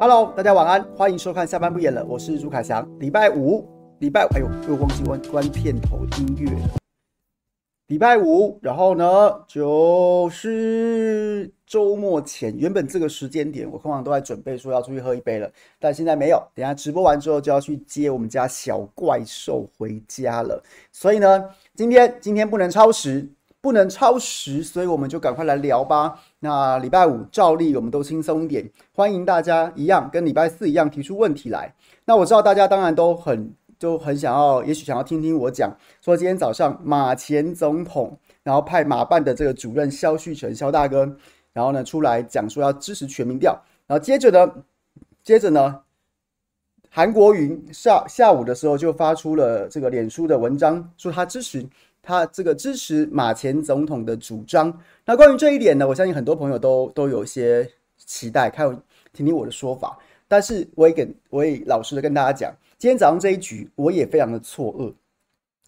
[0.00, 2.88] Hello，大家晚安，欢迎收看下班不演了，我是朱凯翔。
[3.00, 6.78] 礼拜五，礼拜五，哎呦，又忘记关关片头音乐了。
[7.88, 9.04] 礼拜五，然后呢，
[9.48, 15.50] 就是周末前，原本这个时间点，我通常都在准备说要出去喝一杯了，
[15.80, 16.40] 但现在没有。
[16.54, 21.44] 等下直播完之后就要去接我们家小怪兽回家了，所以呢，
[21.74, 23.28] 今天今天不能超时。
[23.60, 26.20] 不能超时，所以我们就赶快来聊吧。
[26.38, 31.74] 那礼拜五照例我们都轻松一点，欢迎大家一样跟礼拜四一样提出问题来。
[32.04, 41.16] 那我知道大家当然都很就很想要，也许想要听听我讲说今天早上马前总统，然后派马办的这个主任肖旭成肖大哥，
[41.52, 44.52] 然后呢出来讲说要支持全民调，然后接着呢，
[45.24, 45.80] 接着呢，
[46.88, 51.66] 韩国瑜下下午的时候就发出了这个脸书的文章，说他支持。
[52.08, 54.74] 他这个支持马前总统的主张，
[55.04, 58.66] 那关于这一点呢，我相信很多朋友都都有些期待，看
[59.12, 59.98] 听听我的说法。
[60.26, 64.90] 但是我也跟我也老实的跟大家讲，今天早上这一局我也非常的错愕，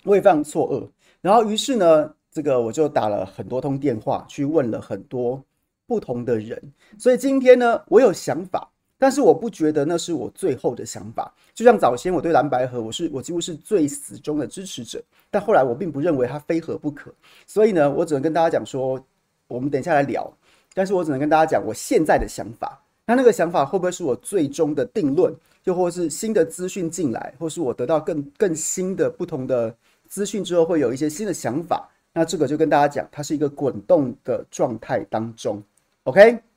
[0.03, 0.89] 我也非常错愕。
[1.21, 5.45] 然后于是呢，这个我就打了很多通电话去问了很多
[5.87, 6.59] 不同的人，
[6.99, 8.67] 所以今天呢，我有想法。
[9.03, 17.13] 但是我不觉得那是我最后的想法，就像早先我对蓝白合，我是我几乎是最死忠的支持者，但后来我并不认为它非合不可，
[17.47, 19.01] 所以呢，我只能跟大家讲说，
[19.47, 20.33] 我们等一下来聊，
[20.75, 29.75] 但是我只能跟大家讲我现在的想法，那那个想法会不会是我最终的定论，又或是新的资讯进来，或是我得到更更新的不同的
[30.09, 35.63] 资讯之后会有一些新的想法，那这个就跟大家讲，它是一个滚动的状态当中
[36.05, 36.50] ，OK。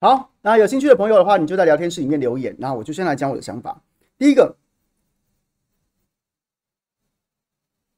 [0.00, 2.56] 好，那有兴趣的朋友的话，你就在聊天室里面留言。
[2.58, 3.82] 那我就先来讲我的想法。
[4.16, 4.56] 第一个，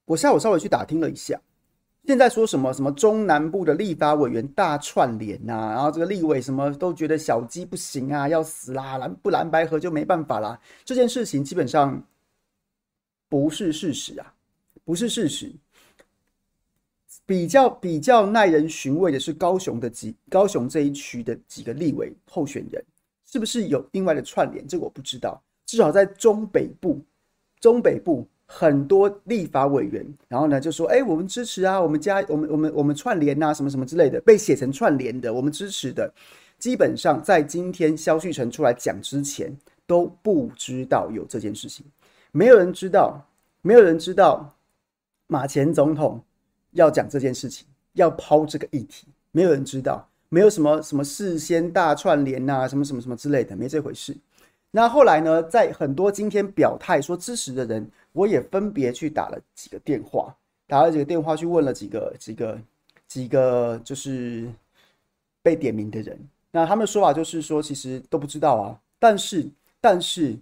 [0.06, 1.40] 我下午稍微去打听了一下，
[2.04, 10.60] 现在说什么什么中南部的立法委员大串联呐，然后这个立委什么都觉得小鸡不行啊，要死啦，蓝不蓝白合就没办法啦。
[10.84, 12.02] 这件事情基本上
[13.28, 14.34] 不是事实啊，
[14.84, 15.54] 不是事实。
[17.24, 22.84] 比较比较耐人寻味的是高雄的几高雄这一区的几个立委候选人，
[23.24, 24.66] 是不是有另外的串联？
[24.66, 25.40] 这个我不知道。
[25.64, 27.00] 至少在中北部，
[27.60, 36.12] 中北部很多立法委员，然后呢就说：“哎，我们支持啊，我们家我们我们我们串联啊，什么什么之类的，被写成串联的，我们支持的。”
[36.58, 41.84] 基本上在今天萧旭成出来讲之前，都不知道有这件事情，
[42.30, 43.25] 没有人知道，
[43.62, 44.54] 没有人知道
[45.26, 46.22] 马前总统。
[46.72, 50.08] 要讲这件事情，要抛这个议题，没有人知道。
[50.28, 54.16] 没有什么什么事先大串联呐，什么什么什么之类的，没这回事。
[54.70, 60.34] 那后来呢，在很多今天表态说支持的人，我也分别去打了几个电话，
[60.66, 62.58] 打了几个电话去问了几个几个
[63.06, 64.50] 几个就是
[65.42, 66.18] 被点名的人。
[66.50, 69.46] 那他们的说法就是说，其实都不知道啊，但是
[69.82, 70.34] 但是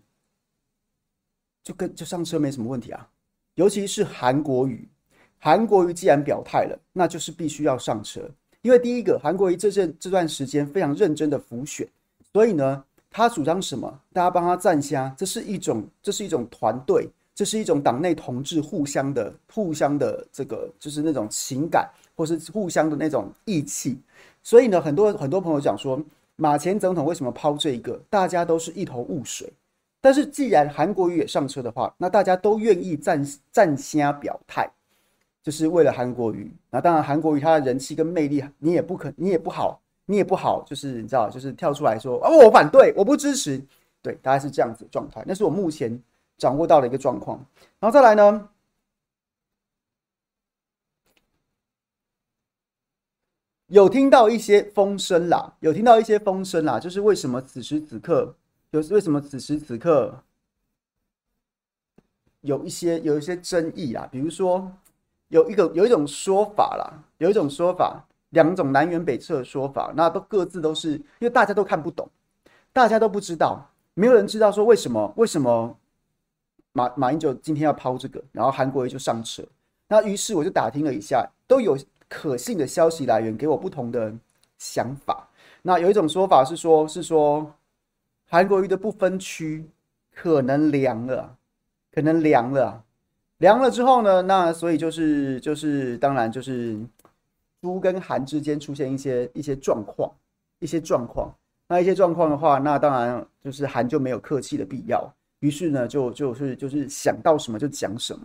[1.64, 3.08] 就跟就上车没什么问题啊，
[3.56, 4.88] 尤其是韩国语，
[5.42, 8.20] 韩国瑜既然表态了，那就是必须要上车，
[8.60, 11.88] 因为第一个，韩国瑜这阵这段时间非常认真的浮选，
[12.30, 23.98] 所以呢，他主张什么，大家帮他站下，这是一种这是一种团队，这是一种党内同志互相的互相的这个就是那种情感，或是互相的那种义气。
[24.42, 25.98] 所以呢，很多很多朋友讲说，
[26.36, 27.98] 马前总统为什么抛这一个？
[28.10, 29.50] 大家都是一头雾水。
[30.02, 34.70] 但是既然韩国瑜也上车的话，那大家都愿意站站下表态，
[35.42, 36.52] 就是为了韩国瑜。
[36.70, 43.64] 那当然，韩国瑜他的人气跟魅力，你也不可，你也不好，你也不好，就是你知道，就是跳出来说啊，我反对，我不支持。
[44.02, 45.22] 对，大概是这样子的状态。
[45.26, 46.02] 那是我目前
[46.38, 47.38] 掌握到的一个状况。
[47.78, 48.48] 然后再来呢？
[53.66, 58.34] 有听到一些风声啦，有听到一些风声啦，就是为什么此时此刻
[58.70, 60.24] 有为什么此时此刻
[62.40, 64.08] 有一些有一些争议啦？
[64.10, 64.72] 比如说
[65.30, 72.08] 有一个有一种说法啦，有一种说法，两种南辕北辙的说法，那都各自都是因为大家都看不懂，
[72.72, 75.76] 大家都不知道，没有人知道说为什么为什么
[76.72, 79.42] 马马英九今天要抛这个，然后韩国瑜就上车，
[79.88, 81.76] 那于是我就打听了一下，都有。
[82.12, 84.12] 可信的消息来源给我不同的
[84.58, 85.28] 想法。
[85.62, 87.54] 那有一种说法是说，是说
[88.28, 89.64] 韩国瑜的不分区
[90.12, 91.36] 可能凉了，
[91.92, 92.82] 可能凉了，
[93.40, 96.78] 凉了之后呢，那所以就是就是当然就是
[97.60, 100.10] 朱跟韩之间出现一些一些状况，
[100.60, 101.30] 一些状况。
[101.66, 105.08] 那一些状况的话，那当然就是韩就没有客气的必要。
[105.38, 108.20] 于是呢，就就是就是想到什么就讲什么。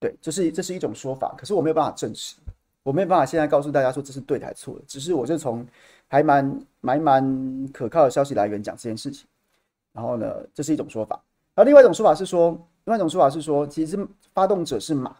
[0.00, 2.36] 对，这是这是一种说法，可是我没有办法证实。
[2.82, 5.64] 我没有办法现在告诉大家说这是对的还是错的，只是我就从
[6.08, 9.26] 还蛮蛮蛮可靠的消息来源讲这件事情。
[9.92, 11.22] 然后呢，这是一种说法。
[11.54, 15.16] 然后另外一种说法是说，另外一种说法是说，其实发动者是马，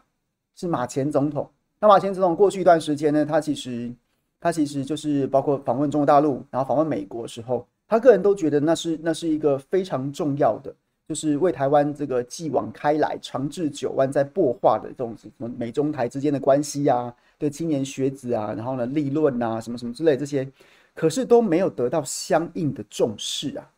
[0.55, 1.49] 是马前总统。
[1.79, 3.91] 那马前总统过去一段时间呢，他其实
[4.39, 10.73] 他其实就是包括访问中国大陆，然后访问美国的时候，他个人都觉得那是那是一个非常重要的。
[11.07, 20.49] 就是为台湾这个继往开来、长治久安、在擘画的这种什么美中台之间的关系啊，对青年学子啊，然后呢立论啊，什么什么之类这些，
[20.95, 23.69] 可是都没有得到相应的重视啊，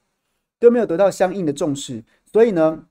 [0.59, 2.85] 都没有得到相应的重视，所以呢，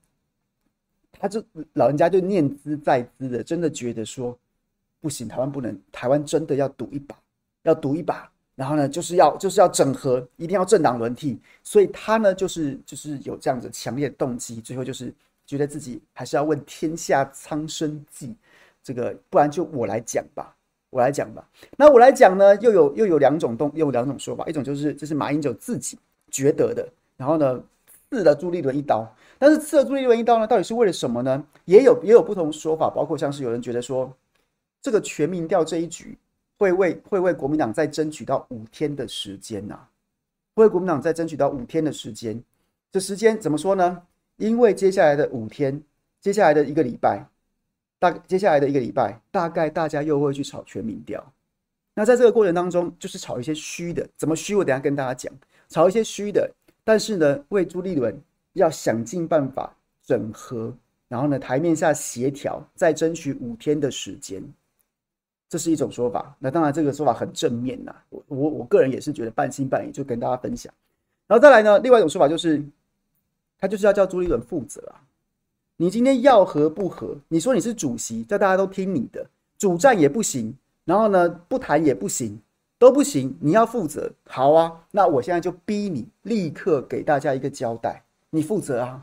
[1.22, 1.40] 他就
[1.74, 4.36] 老人家就念兹在兹的，真的觉得说
[5.00, 7.16] 不行，台湾不能，台湾真的要赌一把，
[7.62, 8.28] 要赌一把。
[8.56, 15.14] 然后呢，就是要就是要整合，一定要政党轮替，所以他呢，就是就是有这样子强烈的动机，最后就是
[15.46, 18.34] 觉得自己还是要问天下苍生计，
[18.82, 20.54] 这个不然就我来讲吧，
[20.90, 21.48] 我来讲吧。
[21.76, 25.96] 那我来讲呢，又有又有两种动，又有两种说法，一种就是这是马英九自己
[26.30, 26.86] 觉得的，
[27.16, 27.62] 然后呢
[28.12, 31.42] 刺了朱立伦一刀，但是刺了朱立伦一刀呢，到底是为了什么呢？
[31.64, 34.14] 也有也有不同说法，包括像是有人觉得说，
[34.82, 36.18] 这个全民调这一局。
[36.58, 39.76] 会为会为国民党再争取到五天的时间呐、
[40.54, 42.40] 为国民党再争取到五天的时间。
[42.92, 44.00] 这时间怎么说呢？
[44.36, 45.82] 因为接下来的五天，
[46.20, 47.26] 接下来的一个礼拜，
[47.98, 51.32] 大接下来的一个礼拜，大概大家又会去炒全民调。
[51.96, 54.54] 那在这个过程当中，就是炒一些虚的，怎么虚？
[54.54, 55.34] 我等下跟大家讲，
[55.68, 56.48] 炒一些虚的。
[56.84, 58.20] 但是呢，为朱立伦
[58.54, 59.74] 要想尽办法
[60.04, 60.74] 整合，
[61.08, 64.42] 然后呢，台面下协调，再争取五天的时间。
[65.48, 70.72] 这是一种说法，那当然这个说法很正面呐，我我我个人也是觉得半信半疑，就跟大家分享。
[71.26, 72.64] 然后再来呢，另外一种说法就是，
[73.58, 75.04] 他就是要叫朱立伦负责啊。
[75.76, 79.26] 你今天要和不和，你说你是主席，叫大家都听你的，
[79.58, 82.40] 主战也不行，然后呢不谈也不行，
[82.82, 84.10] 都不行，你要负责。
[84.26, 89.02] 好啊，那我现在就逼你立刻给大家一个交代，你负责啊，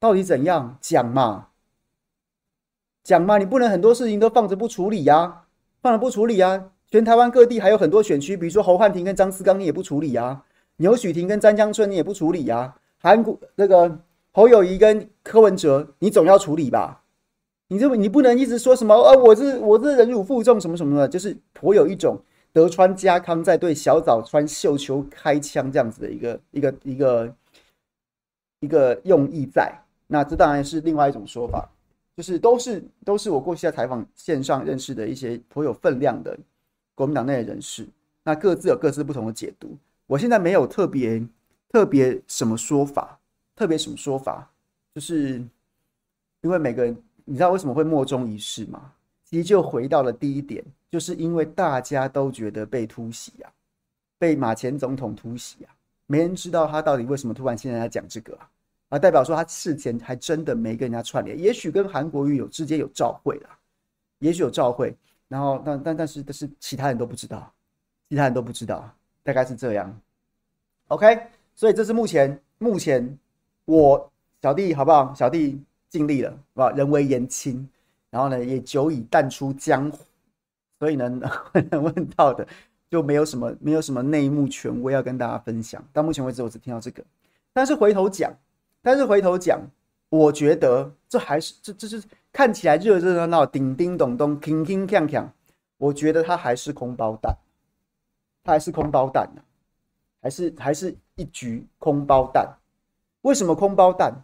[0.00, 1.46] 到底怎样讲嘛？
[3.04, 5.44] 讲嘛，你不能很多事情都放着不处理呀。
[5.80, 6.70] 放着不处理啊！
[6.90, 10.42] 全台湾各地还有很多选区，比如说侯汉廷跟张思刚，你也不处理啊；
[10.78, 14.00] 牛煦庭跟詹江春，你也不处理啊；韩国那个
[14.32, 17.02] 侯友谊跟柯文哲，你总要处理吧？
[17.68, 19.12] 你这你不能一直说什么啊？
[19.12, 22.20] 我是我是忍辱负重什么什么的，就是颇有一种
[22.52, 27.34] 德川家康在对小早川秀秋开枪这样子的一个一个一个
[28.60, 29.72] 一个用意在。
[30.06, 31.68] 那这当然是另外一种说法。
[32.14, 36.38] 就是都是都是我过去在采访线上认识的一些颇有分量的
[36.94, 37.88] 国民党内的人士，
[38.22, 39.74] 那各自有各自不同的解读。
[40.06, 41.26] 我现在没有特别
[41.70, 43.18] 特别什么说法，
[43.56, 44.46] 特别什么说法，
[44.94, 45.42] 就是
[46.42, 46.94] 因为每个人，
[47.24, 48.92] 你知道为什么会莫衷一是吗？
[49.32, 53.50] 其实就回到了第一点，就是因为大家都觉得被突袭啊，
[54.18, 55.72] 被马前总统突袭啊，
[56.06, 58.50] 没人知道他到底为什么突然现在在讲这个啊，
[58.90, 63.58] 啊，代表说他事前还真的没跟人家串联，也许跟韩国瑜有之间有照会啦，
[64.18, 64.94] 也许有照会，
[65.28, 67.50] 然后但但但是但是其他人都不知道，
[68.10, 69.98] 其他人都不知道，大概是这样。
[70.88, 71.22] OK，
[71.54, 73.18] 所以这是目前目前
[73.64, 74.12] 我
[74.42, 75.14] 小弟好不好？
[75.14, 75.58] 小弟
[75.88, 76.70] 尽力了，好不好？
[76.72, 77.66] 人微言轻。
[78.12, 80.04] 然后呢，也久已淡出江湖，
[80.78, 81.10] 所以呢，
[81.54, 82.46] 问 问到的
[82.90, 85.82] 就没有什么，没有什么内幕权威要跟大家分享。
[85.94, 87.02] 到目前为止，我只听到这个。
[87.54, 88.30] 但是回头讲，
[88.82, 89.58] 但是回头讲，
[90.10, 95.26] 我觉得这还是这这是看起来热热闹闹、叮叮咚咚、铿铿锵锵，
[95.78, 97.34] 我觉得它还是空包弹，
[98.44, 99.42] 它还是空包弹呢，
[100.20, 102.46] 还是还是一局空包弹。
[103.22, 104.22] 为什么空包弹？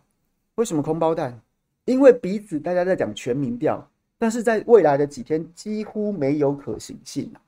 [0.57, 1.40] 为什么空包弹？
[1.88, 3.83] 因为彼此大家在讲全民调，
[4.18, 7.40] 但是在未来的几天几乎没有可行性啊！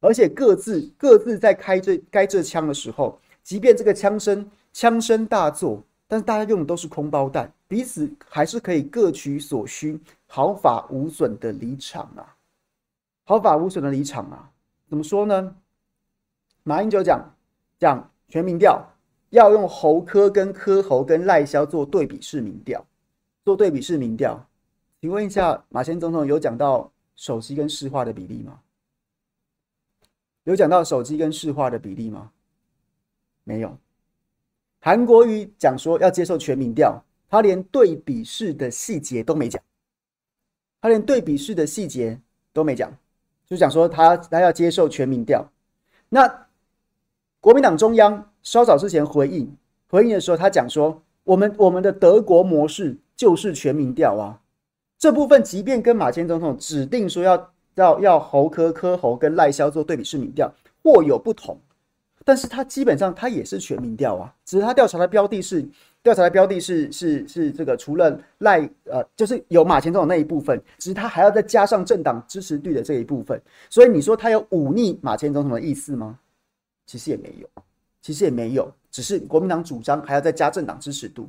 [0.00, 12.36] 而且各自各自在开这开这枪的时候，即便这个枪声枪声大作，但是大家用的都是空包弹，彼此还是可以各取所需，毫发无损的离场啊！
[13.24, 14.50] 毫发无损的离场啊！
[14.90, 15.56] 怎么说呢？
[16.64, 17.24] 马英九讲
[17.78, 18.86] 讲全民调，
[19.30, 22.84] 要用侯科跟柯侯跟赖萧做对比式民调。
[23.46, 24.44] 做对比式民调，
[25.00, 28.58] 请问一下，马前总统有讲到手机跟市话的比例吗？
[30.42, 32.32] 有讲到手机跟市话的比例吗？
[33.44, 33.78] 没有。
[34.80, 39.62] 韩国瑜讲说要接受全民调，他连对比式的细节都没讲，
[40.80, 42.20] 他连对比式的细节
[42.52, 42.92] 都没讲，
[43.46, 45.48] 就讲说他他要接受全民调。
[46.08, 46.48] 那
[47.40, 49.56] 国民党中央稍早之前回应
[49.88, 52.98] 回应的时候，他讲说我们我们的德国模式。
[53.16, 54.38] 就是全民调啊，
[54.98, 61.58] 这部分即便跟马前总统指定说要要要侯科科侯跟赖萧做对比式民调或有不同，
[62.24, 65.66] 但是他基本上他也是全民调啊，只是他调查的标的是
[66.02, 76.18] 调查的标的是是是这个除了赖呃就是有马前总统那一部分，只是他还要再加上政党支持率的这一部分，所以你说他有忤逆马前总统的意思吗？
[76.86, 77.48] 其实也没有，
[78.00, 81.28] 其实也没有，只是国民党主张还要再加政党支持度。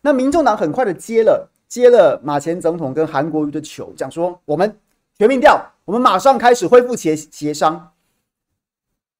[0.00, 4.78] 那民众党很快的接了接了马前总统跟韩国瑜的球，讲说我们
[5.18, 7.92] 全民调，我们马上开始恢复协协商。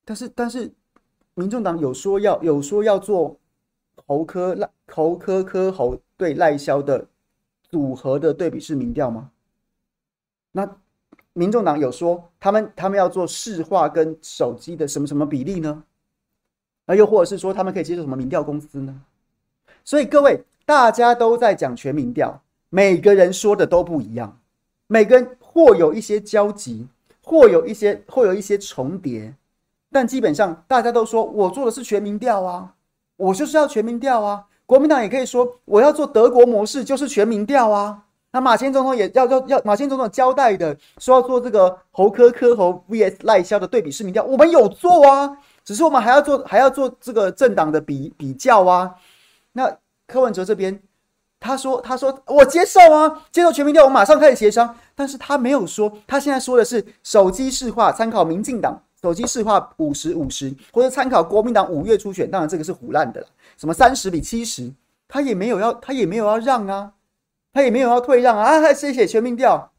[0.05, 0.73] 但是但是，
[1.35, 3.37] 民众党有说要有说要做
[4.07, 7.07] 侯科赖侯柯柯侯对赖萧的
[7.69, 9.31] 组合的对比式民调吗？
[10.53, 10.77] 那
[11.33, 15.83] 民众党有说他们他们要做市话跟手机的什么什么比例呢？
[16.87, 19.03] 那又或者是说他们可以接受什么民调公司呢？
[19.85, 20.43] 所以各位。
[20.69, 24.39] 大家都在讲全民调，每个人说的都不一样，
[24.87, 26.87] 每个人或有一些交集，
[27.23, 29.33] 或有一些或有一些重叠，
[29.91, 32.75] 但基本上大家都说我做的是全民调啊，
[33.17, 34.45] 我就是要全民调啊。
[34.67, 38.03] 国民党也可以说我要做德国模式，就是全民调啊。
[38.33, 48.95] 那马前总统也要要要马前总统交代的说要做这个侯科科侯 VS 赖萧的对比式民调，我们有做啊，只是我们还要做还要做这个政党的比比较啊，
[49.53, 49.75] 那。
[50.09, 50.81] 柯文哲这边，
[51.39, 54.75] 他说：“他说我接受啊，接受全民调，我马上开始协商。
[54.95, 62.29] 但是他没有说，他现在说的是手机市话，参考民进党手机市话五十五十，或者参考国民党五月初选。
[62.29, 63.27] 当然这个是胡烂的了，
[63.59, 64.73] 什么三十比七十，
[65.07, 66.95] 他也没有要，他也没有要让啊，
[67.53, 68.45] 他也没有要退让啊。
[68.45, 69.71] 啊，他写写全民调，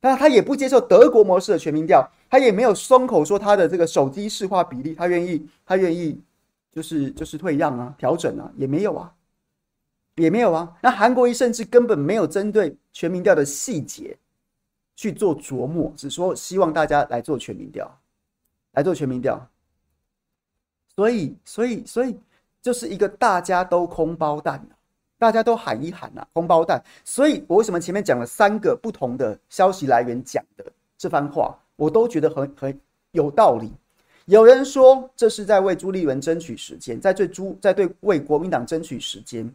[0.00, 6.20] 但他也不接受德国模式的全民调，他也没有松口说他的这个手机市话比例，他愿意，他愿意，
[6.70, 9.10] 就是就是退让啊，调整啊，也没有啊。”
[10.18, 14.16] 也没有啊，那韩国瑜甚至根本没有针对全民调的细节
[14.96, 17.88] 去做琢磨，只说希望大家来做全民调，
[18.72, 19.48] 来做全民调。
[20.96, 22.18] 所以，所以，所以
[22.60, 24.60] 就是一个大家都空包弹，
[25.16, 26.82] 大家都喊一喊呐，空包弹。
[27.04, 30.64] 所以我为什么前面讲了三个不同的消息来源讲的
[30.96, 32.80] 这番话，我都觉得很很
[33.12, 33.72] 有道理。
[34.26, 39.48] 有人说这是在为朱立伦争取时间，在对朱在对为国民党争取时间。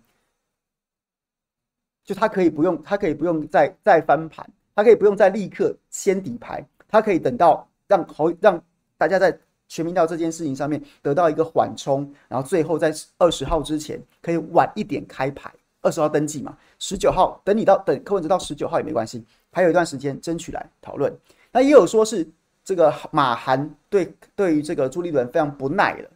[2.04, 4.46] 就他可以不用，他可以不用再再翻盘，
[4.76, 8.62] 他可以不用再立刻先底牌，他可以等到让好让
[8.98, 21.12] 大家在全民调这件事情上面得到一个缓冲，然后最后在二十号之前可以晚一点开牌，二十号登记嘛，十九号等你到等柯文哲到十九号也没关系，还有一段时间争取来讨论。
[21.52, 22.28] 那也有说是
[22.64, 26.10] 这个马韩对对于这个朱立伦非常不耐了，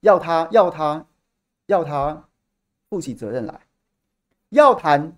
[0.00, 1.06] 要他要他
[1.66, 2.24] 要他
[2.90, 3.60] 负起责任来，
[4.50, 5.16] 要谈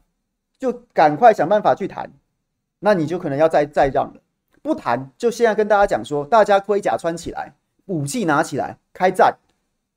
[0.60, 2.08] 就赶快想办法去谈，
[2.78, 4.20] 那你就可能要再再让了，
[4.62, 7.52] 不谈就现在跟大家讲说，大家盔甲穿起来，
[7.86, 9.36] 武器拿起来，开战，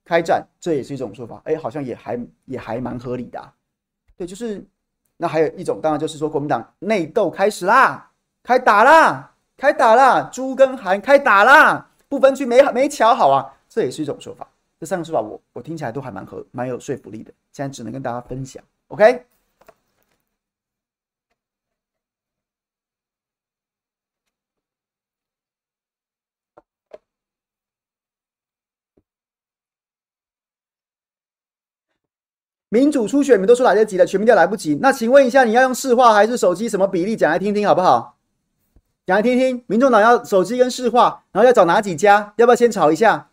[0.04, 3.40] 开战，这也是一种说法，哎，好像也还也还蛮合理的，
[4.18, 4.66] 对，就是
[5.18, 8.10] 那还有一种，当然就是说国民党内斗开始啦，
[8.42, 9.30] 开打啦。
[9.56, 14.46] 开打啦，朱跟韩开打啦，不分区没没瞧好啊，这也是一种说法。
[14.80, 18.62] 这三个说法我我听起来都还蛮合蛮有说服力的，现在只能跟大家分享。
[18.88, 19.24] OK，
[32.74, 34.74] 民主初选，你们都说来得及了，全民调来不及。
[34.82, 36.68] 那请问一下，你要用市话还是手机？
[36.68, 37.16] 什么比例？
[37.16, 38.18] 讲来听听好不好？
[39.06, 42.34] 讲来听听，民众党要手机跟市话，然后要找哪几家？
[42.36, 43.30] 要不要先吵一下？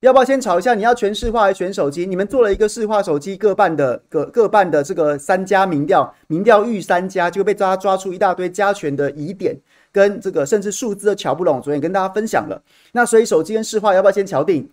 [0.00, 0.74] 要不要先吵一下？
[0.74, 2.06] 你要全市话还是全手机？
[2.06, 9.54] 你们做了一个市话手机各半的各各半的这个三家民调，民调遇三家就被抓抓出一大堆加权的疑点，
[9.92, 11.60] 跟这个甚至数字都瞧不拢。
[11.60, 14.70] 昨天跟大家分享了，那所以手机跟市话要不要先敲定？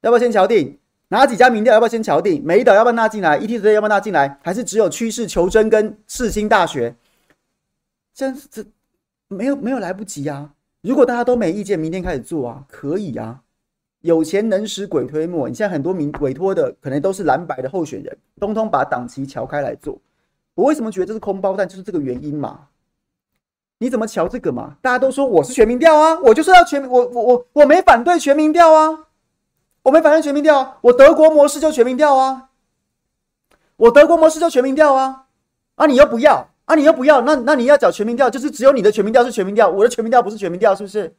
[0.00, 0.76] 要不要先敲定？
[1.12, 2.42] 哪几家民调要不要先敲定？
[2.42, 4.38] 美岛要不要纳进来？ETtoday 要不要纳进来？
[4.42, 6.96] 还是只有趋势求真跟世新大学？
[8.14, 8.64] 真是这。
[9.28, 10.54] 没有没有来不及啊！
[10.80, 13.42] 如果大家都没意见，明天开始做啊，可以啊。
[14.00, 19.98] 有钱能使鬼推磨，你现在很多民委托的可能都是蓝白的候选人，通通把党旗乔开来做。
[20.54, 21.68] 我为什么觉得这是空包弹？
[21.68, 22.68] 就是这个原因嘛。
[23.76, 24.78] 你怎么乔这个嘛？
[24.80, 29.08] 大家都说我是全民调啊，我就是要全民，我我我我没反对全民调啊，
[29.82, 32.50] 我没反对全民调，我德国模式就全民调啊，
[33.76, 35.26] 我德国模式就全民调啊，
[35.74, 36.48] 啊你又不要。
[36.64, 36.76] 啊！
[36.76, 41.12] 你又不要，那那你要找全民调，就是只有你的全民调是全民调，我的全民调不是全民调，是不是？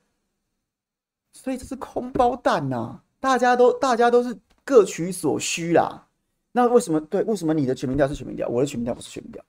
[1.33, 6.07] 所以这是空包弹呐、大家都大家都是各取所需啦。
[6.53, 7.21] 那为什么对？
[7.23, 9.43] 为什么你的全民调是全民调，我的全民调不是全民调？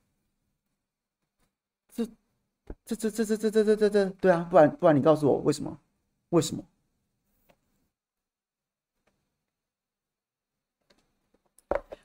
[1.95, 2.05] 这
[2.85, 4.49] 这这这这这这这这这对啊！
[4.51, 5.79] 不然不然你告诉我为什么？
[6.31, 6.63] 为什么？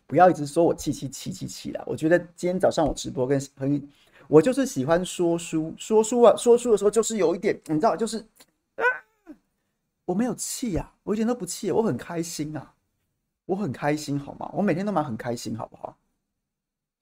[0.10, 1.84] 不要一直说我气气气气气啦！
[1.86, 3.80] 我觉得今天早上我直播跟朋友，
[4.28, 8.17] 我就是喜欢说书，说书啊，说书的时候就是有一点，你知道，就是
[8.76, 8.84] 啊，
[10.06, 12.74] 我没有气呀，我一点都不气，我很开心啊，
[13.45, 14.50] 我很开心，好吗？
[14.52, 15.95] 我每天都蛮很开心，好不好？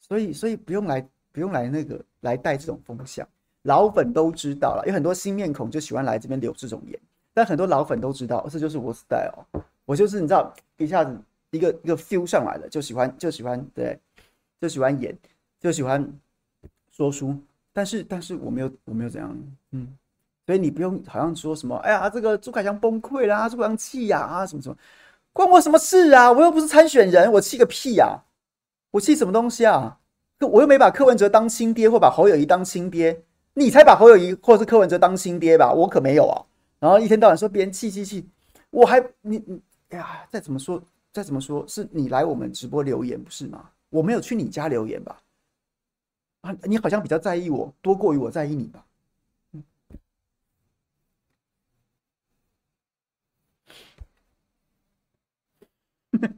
[0.02, 3.26] 所以，所以不用来，不用来那个来带这种风向，
[3.62, 7.00] 老粉都知道了，有很多新面孔就喜欢来这边留这种言，
[7.34, 9.46] 但很多老粉都知道，这就是我 style，
[9.86, 11.17] 我就是你知道，一下子。
[11.51, 13.99] 一个一个 feel 上来了，就喜欢就喜欢对，
[14.60, 15.17] 就喜欢演，
[15.60, 16.05] 就喜欢
[16.91, 17.36] 说书。
[17.73, 19.38] 但是但是我没有我没有怎样，
[19.71, 19.88] 嗯，
[20.45, 24.75] 所以你不用好像说什么，哎呀，这个朱凯翔崩溃啦，朱凯翔气呀啊，什么什么，
[25.31, 26.31] 关我什么事啊？
[26.31, 28.25] 我又不是参选人，我气个屁呀，啊！
[28.91, 29.99] 我气什么东西啊？
[30.39, 35.71] 我又没把柯文哲当亲爹，或把侯友宜当亲爹，你才把侯友宜或者是柯文哲当亲爹吧？
[35.71, 36.45] 我可没有啊！
[36.79, 38.27] 然后一天到晚说别人气气气，
[38.71, 40.81] 我还你你哎呀，再怎么说。
[41.17, 43.71] 再怎么说，是你来我们直播留言不是吗？
[43.89, 45.19] 我没有去你家留言吧？
[46.41, 48.86] 啊，你好像比较在意我，多过于我在意你吧？
[49.53, 49.63] 嗯，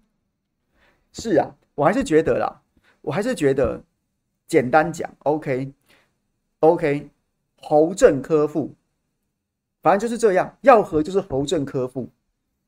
[1.12, 2.62] 是啊，我还是觉得啦，
[3.02, 3.84] 我还是觉得，
[4.48, 7.10] 简单讲，OK，OK，
[7.58, 8.74] 侯正科副，
[9.82, 12.10] 反正就是这样，要和就是侯正科副。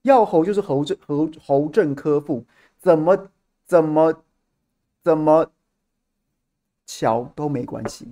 [0.04, 2.44] 要侯就是侯正侯侯正科副，
[2.80, 3.30] 怎么
[3.66, 4.24] 怎么
[5.04, 5.52] 怎么
[6.86, 8.08] 瞧都没关系。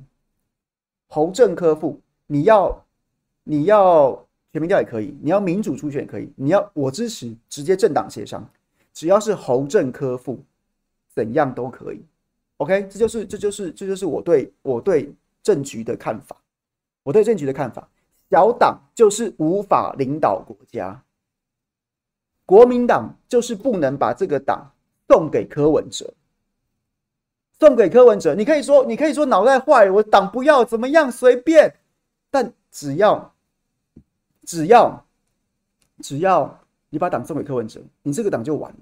[1.07, 2.85] 侯正科副，你要
[3.43, 4.11] 你要
[4.51, 8.47] 全民调也可以，你要民主初选也可以，你要我支持直接政党协商，
[8.93, 10.39] 只要是侯正科副，
[11.15, 12.01] 怎样都可以。
[12.57, 16.35] OK，这就是这就是这就是我对我对政局的看法，
[17.01, 17.89] 我对政局的看法，
[18.29, 21.01] 小党就是无法领导国家。
[22.49, 24.71] 国民党就是不能把这个党
[25.07, 26.11] 送给柯文哲，
[27.59, 28.33] 送给柯文哲。
[28.33, 31.71] 你可以说，你可以说脑袋坏了，我党不要怎么样，随便。
[32.31, 33.35] 但只要，
[34.47, 35.05] 只要，
[36.01, 36.59] 只要
[36.89, 38.79] 你把党送给柯文哲，你这个党就完了。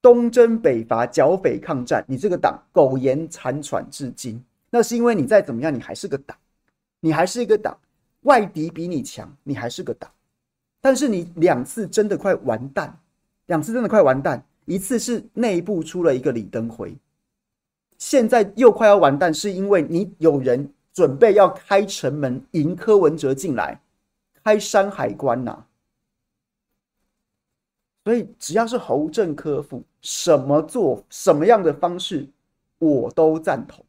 [0.00, 6.34] 东征北伐，剿匪抗战，你这个党苟延残喘至今，那是因为你再怎么样，你还是个党，
[7.00, 7.78] 你还是一个党，
[8.22, 10.10] 外敌比你强，你还是个党。
[10.80, 12.98] 但是你两次真的快完蛋，
[13.46, 14.44] 两次真的快完蛋。
[14.66, 16.96] 一次是内部出了一个李登辉，
[17.98, 23.80] 现在又快要完蛋，是因为你有人准备要开城门迎柯文哲进来，
[24.42, 25.66] 开山海关呐、啊。
[28.04, 32.28] 所以只要是侯正科副，什么做什么样的方式，
[32.78, 33.84] 我都赞同，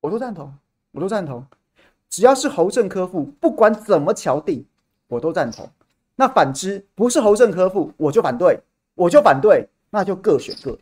[0.00, 0.52] 我都赞同，
[0.90, 1.46] 我都赞同。
[2.08, 4.66] 只要是侯正科副，不管怎么敲定，
[5.06, 5.70] 我都赞同。
[6.20, 8.60] 那反之，不是侯正科副，我就反对，
[8.94, 10.80] 我就反对，那就各选各的。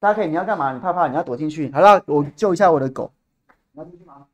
[0.00, 0.72] 大家可以，你要干嘛？
[0.72, 1.06] 你怕怕？
[1.06, 1.70] 你要躲进去？
[1.70, 3.12] 好了，我救一下我的狗。
[3.70, 4.26] 你要进去吗？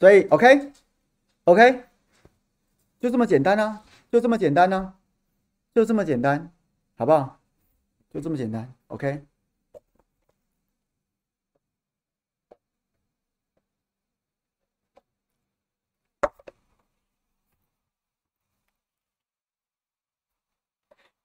[0.00, 1.84] 所以，OK，OK，、
[2.98, 4.97] 就这么简单啊，就这么简单啊，
[5.74, 6.52] 就这么简单，
[6.96, 7.40] 好不好？
[8.10, 9.24] 就这么简单，OK。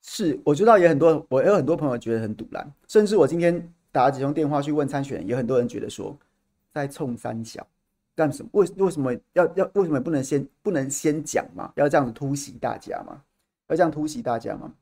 [0.01, 6.15] 是，我知道也很多，我有很多朋友觉得很堵烂，甚至我今天打了几通电话去问参选人，也很多人觉得说，
[6.71, 7.65] 在冲三小。
[8.15, 8.49] 干什么？
[8.53, 11.73] 为为什么要要为什么不能先不能先讲嘛？
[11.77, 13.23] 要这样子突袭大家嘛？
[13.73, 14.73] 要这样突袭大家吗？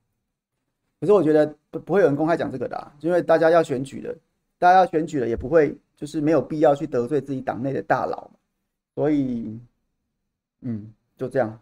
[1.00, 4.16] 可是我觉得不不会有人公开讲这个的啊，因为大家要选举了，
[4.60, 8.30] 大家要选举了也不会就是没有必要去得罪自己党内的大佬，
[8.94, 9.60] 所以
[10.62, 11.60] 嗯，就这样。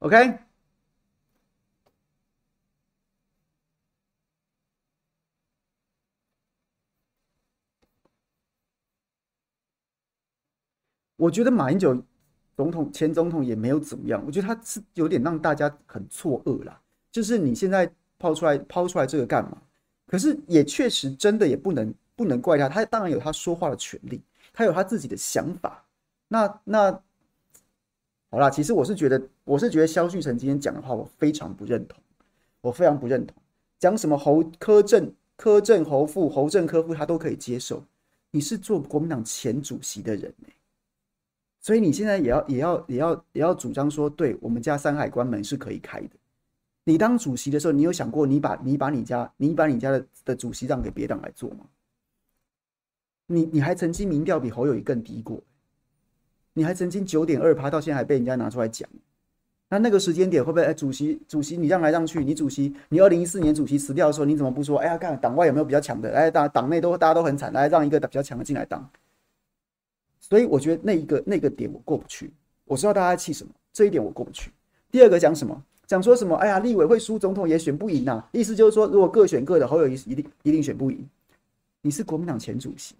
[0.00, 0.38] OK。
[11.16, 12.02] 我觉得马英九
[12.60, 16.78] 总统前总统也没有怎么样，我觉得他是有点让大家很错愕啦。
[17.10, 19.56] 就是你现在抛出来抛出来这个干嘛？
[20.06, 24.20] 可是也确实真的也不能不能怪他，他当然有他说话的权利，
[24.52, 25.82] 他有他自己的想法。
[26.28, 26.92] 那那
[28.30, 31.98] 好啦，其实我是觉得我是觉得萧旭成今天讲的话我非常不认同，
[32.60, 33.34] 我非常不认同。
[33.78, 37.82] 讲什么侯柯正柯正侯副侯正科副他都可以接受，
[38.30, 40.52] 你是做国民党前主席的人欸。
[41.60, 46.10] 所以你现在也要也要也要也要主张说，对我们家山海关门是可以开的。
[46.84, 51.66] 你当主席的时候，你有想过你把你把你家你把你家的的主席让给别党来做吗？
[53.26, 55.40] 你你还曾经民调比侯友谊更低过，
[56.54, 58.88] 你还曾经九点二趴，到现在还被人家拿出来讲。
[59.68, 60.64] 那那个时间点会不会？
[60.64, 64.78] 哎，主席主席你让来让去，你主席你二零一四年主席辞掉的时候，你怎么不说？
[64.78, 66.12] 哎呀，看党外有没有比较强的？
[66.12, 68.90] 哎，党党内都大家都很惨，来让一个比较强的进来当。
[70.30, 72.32] 所以我觉得那一个那个点我过不去，
[72.64, 74.50] 我知道大家气什么，这一点我过不去。
[74.90, 75.62] 第二个讲什么？
[75.86, 76.36] 讲说什么？
[76.36, 78.28] 哎呀，立委会输，总统也选不赢呐、啊。
[78.30, 81.04] 意思就是说，如果各选各的，侯友宜一定一定选不赢。
[81.82, 82.94] 你是国民党前主席，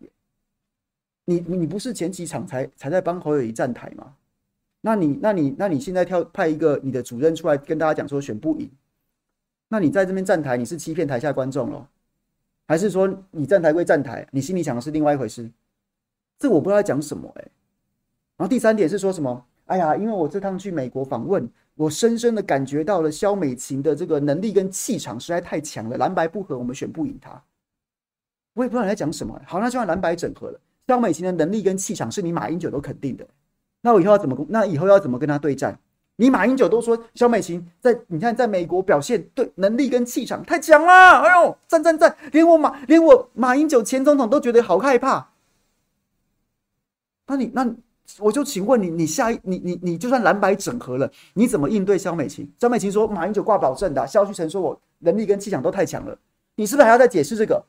[1.24, 4.12] 你你不是前几场才才在帮侯友宜站台吗？
[4.80, 8.68] 那你那你那你现在挑派一个你的主任出来跟大家讲说选不赢，
[9.68, 11.86] 那你在这边站台，你是欺骗台下观众喽？
[12.66, 15.48] 还是说你站台归站台，你心里想的是另外一回事？
[16.40, 17.44] 这我不知道在讲什么哎、
[18.38, 19.44] 然后第三点是说什么？
[19.66, 27.40] 哎呀，因为我这趟去美国访问，我深深的感觉到了肖美琴的这个能力跟气场实在太强了，蓝白不合，我们选不赢她。
[28.54, 30.58] 我也不知道你在讲什么、好，那就让蓝白整合了。
[30.88, 33.24] 肖美琴的能力跟气场是你马英九都肯定的，
[33.82, 34.46] 那我以后要怎么？
[34.48, 35.78] 那以后要怎么跟他对战？
[36.16, 42.16] 你马英九都说肖美琴在你看在美国表现对能力跟气场太强了，哎呦，赞赞赞！
[42.32, 45.29] 连我马连我马英九前总统都觉得好害怕。
[47.30, 47.74] 那你那
[48.18, 52.50] 我就请问你，你下一你你你就算蓝白整合了，你怎么应对肖美琴？
[52.58, 56.18] 肖美琴说马英九挂保证的，萧旭岑说我能力跟气场都太强了，
[56.56, 57.64] 你是不是还要再解释这个？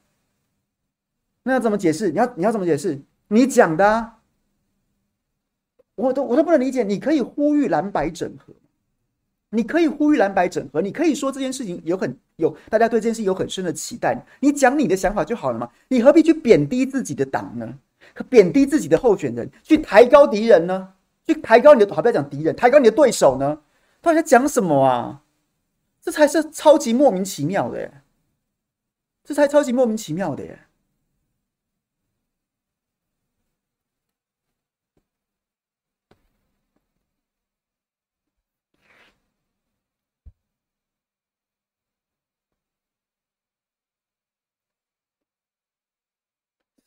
[1.44, 2.10] 那要怎么解释？
[2.10, 3.00] 你要你要怎么解释？
[3.28, 4.18] 你讲的啊，
[5.94, 6.82] 我都我都不能理解。
[6.84, 8.52] 你可以呼吁蓝白整合，
[9.52, 17.78] 你可以呼吁蓝白整合，你可以说这件事情有很有大家对这件事有很深的期待，你讲你的想法就好了嘛，你何必去贬低自己的党呢？
[18.30, 20.94] 贬低自己的候选人，去抬高敌人呢？
[21.26, 23.60] 去抬高你的，好，不要讲敌人，抬高你的对手呢？
[24.02, 25.22] 到底在讲什么啊？
[26.02, 28.02] 这才是超级莫名其妙的耶！
[29.24, 30.60] 这才超级莫名其妙的耶！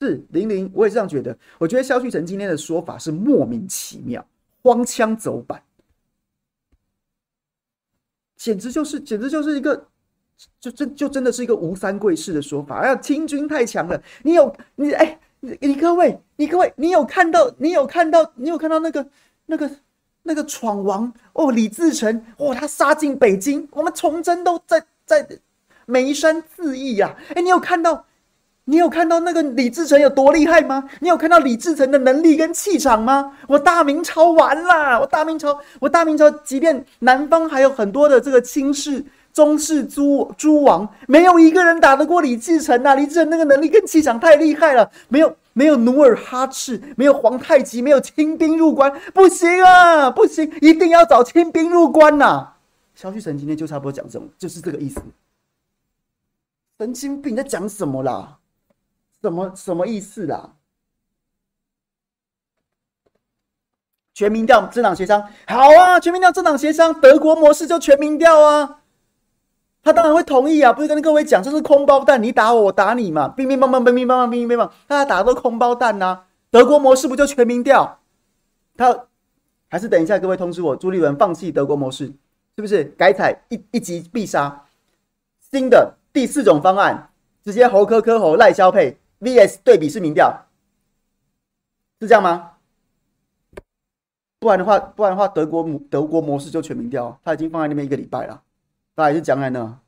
[0.05, 1.37] 是零零，我也是这样觉得。
[1.59, 4.25] 我觉得萧旭岑今天的说法是莫名其妙、
[4.62, 5.62] 荒腔走板，
[8.37, 9.87] 简直就是，简直就是一个，
[10.61, 12.81] 就真就真的是一个吴三桂式的说法。
[12.81, 17.51] 哎呀，清军太强了，你有你哎，你各位，你各位，你有看到？
[17.59, 18.33] 你有看到？
[18.37, 19.09] 你有看到那个
[19.47, 19.71] 那个
[20.23, 25.27] 那个闯王哦，李自成哦，他杀进北京，我们崇祯都在在
[25.87, 27.17] 眉山自缢呀！
[27.35, 28.07] 哎，你有看到？
[28.66, 30.88] 你有看到那个李自成有多厉害吗？
[31.00, 33.37] 你有看到李自成的能力跟气场吗？
[33.46, 42.94] 我大明朝完了，我大明朝，我大明朝，即便南方还有很多的这个卿士、宗室、诸诸王，没有一个人打得过李自成啊！
[42.94, 52.57] 李自成那个能力跟气场太厉害了，没有没有努尔哈赤，没有皇太极，没有清兵入关，不行啊，不行，一定要找清兵入关呐、啊！
[52.94, 55.03] 萧旭晨今天就差不多讲这种，就是这个意思。
[56.79, 58.38] 神经病，在讲什么啦？
[59.24, 60.52] 什么什么意思啦？
[64.12, 65.98] 全民调政党协商，好啊！
[65.98, 68.82] 全民调政党协商，德国模式就全民调啊！
[69.82, 70.74] 他当然会同意啊！
[70.74, 73.28] 不是跟各位讲，这是空包弹，你打我，我打你嘛！
[73.28, 78.00] 乒乒乓乓，乒乒乓乓，乒乒乓乓，大家打的都空包弹呐、德国模式不就全民调？
[78.76, 79.06] 他
[79.68, 82.06] 还是等一下，各位通知我，朱立伦放弃德国模式，
[82.56, 84.66] 是不是改采一一击必杀？
[85.50, 87.10] 新的第四种方案，
[87.42, 88.98] 直接侯科科侯赖萧配。
[89.24, 90.46] VS 对比是民调
[92.00, 92.52] 是这样吗？
[94.38, 98.42] 不然的话，不然的话，德国模德国模式就全民调，他已经放在那边一个礼拜了，
[98.94, 99.80] 他还是讲在那。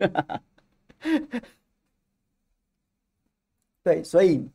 [3.82, 4.46] 对，所以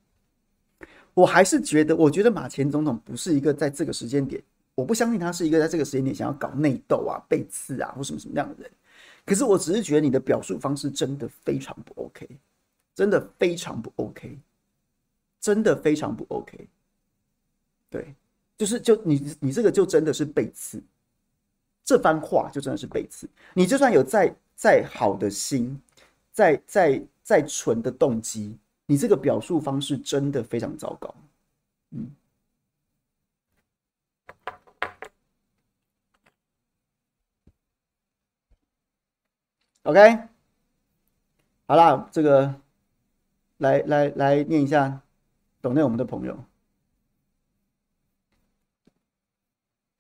[1.15, 4.41] 我还是觉得，我觉得马前总统不是一个在这个时间点，
[4.75, 8.71] 我不相信他是一个在这个时间点想要搞内斗啊、背刺啊或什么什么样的人。
[9.25, 12.29] 可是我只是觉得你的表述方式真的非常不 OK，
[12.93, 14.37] 真的非常不 OK，
[15.41, 16.67] 真的非常不 OK。
[17.89, 18.13] 对，
[18.57, 20.79] 就是就你你这个就真的是背刺，
[21.83, 23.27] 这番话就真的是背刺。
[23.55, 24.35] 你就算有在。
[24.55, 25.81] 再好的心，
[26.31, 31.13] 再再再纯的动机，你这个表述方式真的非常糟糕。
[31.91, 32.09] 嗯
[39.83, 40.17] ，OK，
[41.67, 42.55] 好啦，这个
[43.57, 45.01] 来来来念一下，
[45.61, 46.37] 懂内我们的朋友，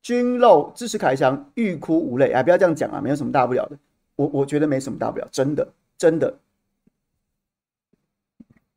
[0.01, 3.77] 军肉支持凯翔，欲哭无泪，哎，不要这样讲啊，没有什么大不了的。
[4.15, 6.39] 我我觉得没什么大不了，真的真的。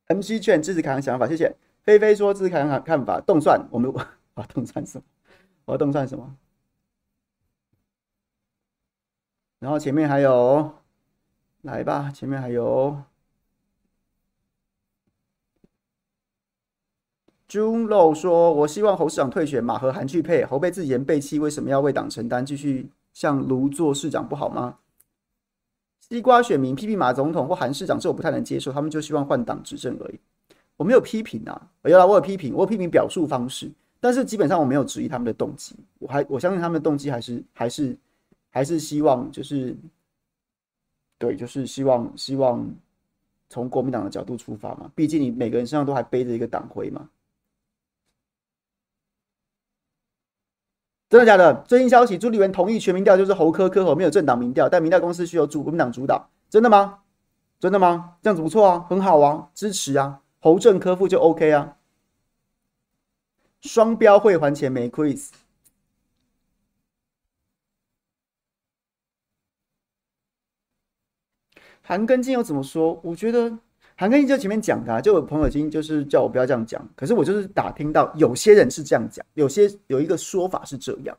[0.07, 1.55] MC 券支持凯恩想法，谢谢。
[1.83, 3.93] 菲菲说支持凯翔看法，动算我们
[4.35, 5.05] 啊动算什么？
[5.67, 6.37] 我要动算什么？
[9.59, 10.73] 然后前面还有，
[11.63, 13.03] 来吧，前面还有。
[17.49, 20.45] June Low 说：“我希望侯市长退选，马和韩去配。
[20.45, 22.45] 侯被自己人背弃，为什么要为党承担？
[22.45, 24.79] 继续向卢做市长不好吗？”
[26.11, 28.73] 西瓜选民批评马总统或韩市长，这我不太能接受。
[28.73, 30.19] 他们就希望换党执政而已。
[30.77, 35.75] 我没有批评啊，我有啦，我有批评，我有批评表述方式，但是基本上我没有质疑他们的动机。
[35.99, 37.97] 我还我相信他们的动机还是还是
[38.49, 39.77] 还是希望就是
[41.19, 42.67] 对，就是希望希望
[43.51, 44.91] 从国民党的角度出发嘛。
[44.95, 47.09] 毕竟你每个人身上都还背着一个党徽嘛。
[51.09, 51.63] 真的假的？
[51.67, 56.29] 最新消息，朱立伦同意全民调，就是侯科科侯没有政党民调，但民调公司需由主国民党主导。
[56.51, 57.01] 真的吗？
[57.59, 58.17] 真的吗？
[58.23, 61.77] 这样子不错啊，很好啊，支持啊，侯正科副就 OK 啊。
[63.63, 65.31] 双标会还钱没 quiz。
[71.83, 73.01] 韩庚金又怎么说？
[73.03, 73.59] 我觉得。
[73.99, 81.19] 韩根义就前面讲的、啊，就有朋友已经就是叫我不要这样讲，可是我就是打听到有些人是这样讲，有些有一个说法是这样，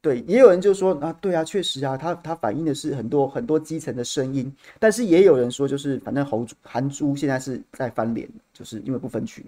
[0.00, 9.44] 对，也有人就说啊，对啊，确实啊，他他反映的是很多很多基层的声音，但是也有人说就是反正侯韩朱现在是在翻脸，就是因为不分区，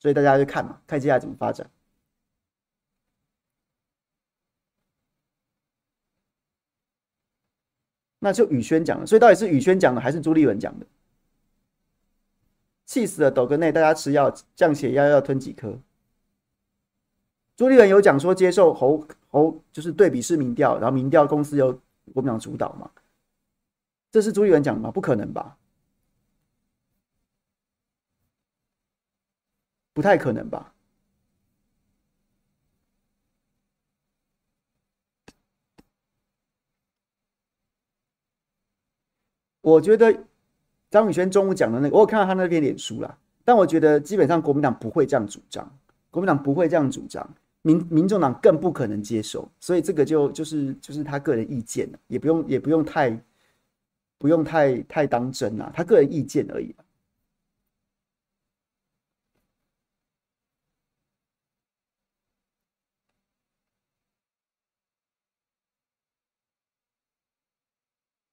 [0.00, 1.70] 所以大家就看嘛，看接下来怎么发展。
[8.18, 10.86] 那就宇轩讲的，所以到底是宇轩讲的还是朱立伦讲的？
[12.90, 13.30] 气死了！
[13.30, 15.78] 抖个内，大家吃药降血压要吞几颗？
[17.56, 21.72] 朱立伦有讲说接受侯侯就是对比式民调，然后民调公司由
[22.12, 22.90] 国民党主导嘛？
[24.10, 24.90] 这是朱立伦讲的吗？
[24.90, 25.56] 不可能吧？
[29.92, 30.74] 不太可能吧？
[39.62, 40.24] 我觉得
[40.90, 45.78] 张宇轩中午讲的那个，我有看到他那篇脸书啦，但我觉得基本上国民党不会这样主张，
[46.10, 47.28] 国民党不会这样主张，
[47.62, 53.16] 民民众党更不可能接受，所以这个就就是就是他个人意见，也不用也不用太
[54.18, 56.74] 不用太太当真啦，他个人意见而已。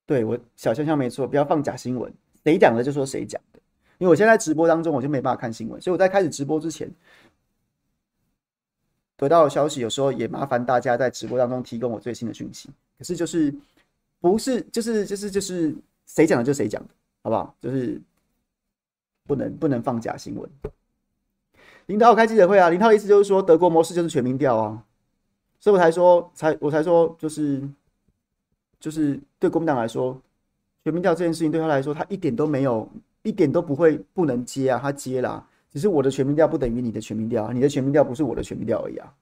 [0.08, 2.12] 对我小香香没错，不要放假新闻，
[2.48, 3.60] 谁讲的就说谁讲的。
[3.98, 6.90] 因为我现在直播当中，我就没办法看新闻，所以我在开始直播之前
[9.18, 12.70] 得到的消息，有时候也麻烦大家在直播当中提供我最新的讯息。
[12.98, 13.54] 可是就是
[14.22, 16.90] 不是就是就是就是谁讲的就谁讲的，
[17.22, 17.54] 好不好？
[17.60, 18.00] 就是
[19.26, 20.50] 不能不能放假新闻。
[21.88, 24.82] 林涛开记者会啊，林涛的意思就是说德国模式就是全民调啊，
[25.60, 27.62] 所以我才说才我才说就是。
[28.80, 30.16] 就是对国民党来说，
[30.88, 32.89] 全民调这件事情对他来说，他一点都没有，
[33.21, 35.45] 一点都不会不能接啊，他接啦。
[35.69, 39.13] 只是我的全民调不等于你的全民调，你的全民调不是我的全民调而已啊。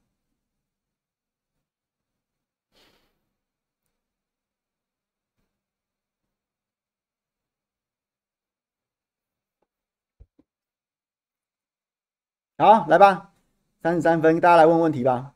[12.60, 13.34] 好，来吧，
[13.82, 15.34] 三十三分，大家来问问题吧。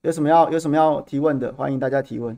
[0.00, 2.36] 有什么要有什么要提问的，欢迎大家提问。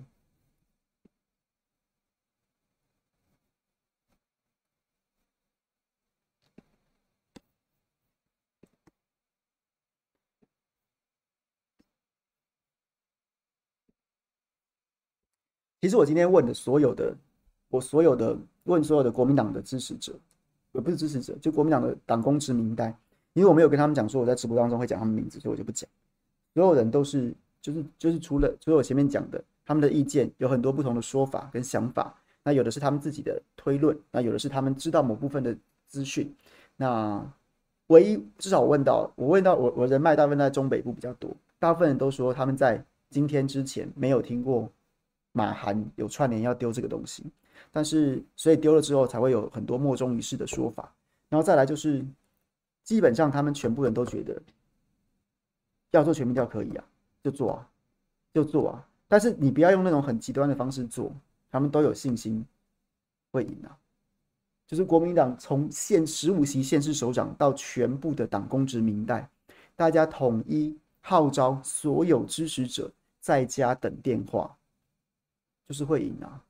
[15.80, 17.14] 其实我今天问的所有的，
[17.68, 20.12] 我所有的问所有的国民党的支持者，
[20.72, 22.92] 也不是支持者，就国民党的党公职名单，
[23.32, 25.88] 因为我没有跟他们讲说我在直播当中会讲他们名字，所以我就不讲。
[26.52, 32.12] 所有人都是就是就是除了除了我前面讲的，他们的意见有很多不同的说法跟想法，
[32.42, 36.34] 那有的是他们自己的推论，那有的是他们知道某部分的资讯。
[36.76, 37.24] 那
[37.86, 44.68] 唯一至少我问到，我问到我我人脉大部分在中北部比较多，大部分人都说他们在今天之前没有听过。
[45.32, 47.24] 马韩有串联要丢这个东西，
[47.70, 50.92] 但是所以丢了之后才会有很多莫衷一是的说法，
[51.28, 52.04] 然后再来就是
[52.82, 54.40] 基本上他们全部人都觉得
[55.90, 56.84] 要做全民调可以啊，
[57.22, 57.68] 就做啊，
[58.32, 61.12] 就做啊，但是你不要用那种很极端的方式做，
[61.50, 62.44] 他们都有信心
[63.30, 63.76] 会赢啊。
[64.66, 69.26] 就是国民党从县十五席县市首长到全部的党公职民代，
[69.74, 74.54] 大家统一号召所有支持者在家等电话。
[75.68, 76.40] 就是会赢啊，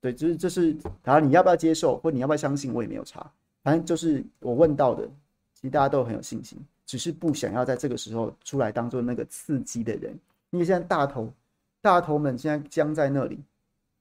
[0.00, 3.28] 对，就是这是，然后你要不要接受，或你要不要相信，我也没有差。
[3.64, 5.04] 反正就是我问到的，
[5.52, 6.56] 其实大家都很有信心，
[6.86, 10.16] 只是不想要在这个时候出来当做那个刺激的人。
[10.50, 11.28] 因为现在大头
[11.80, 13.40] 大头们现在僵在那里，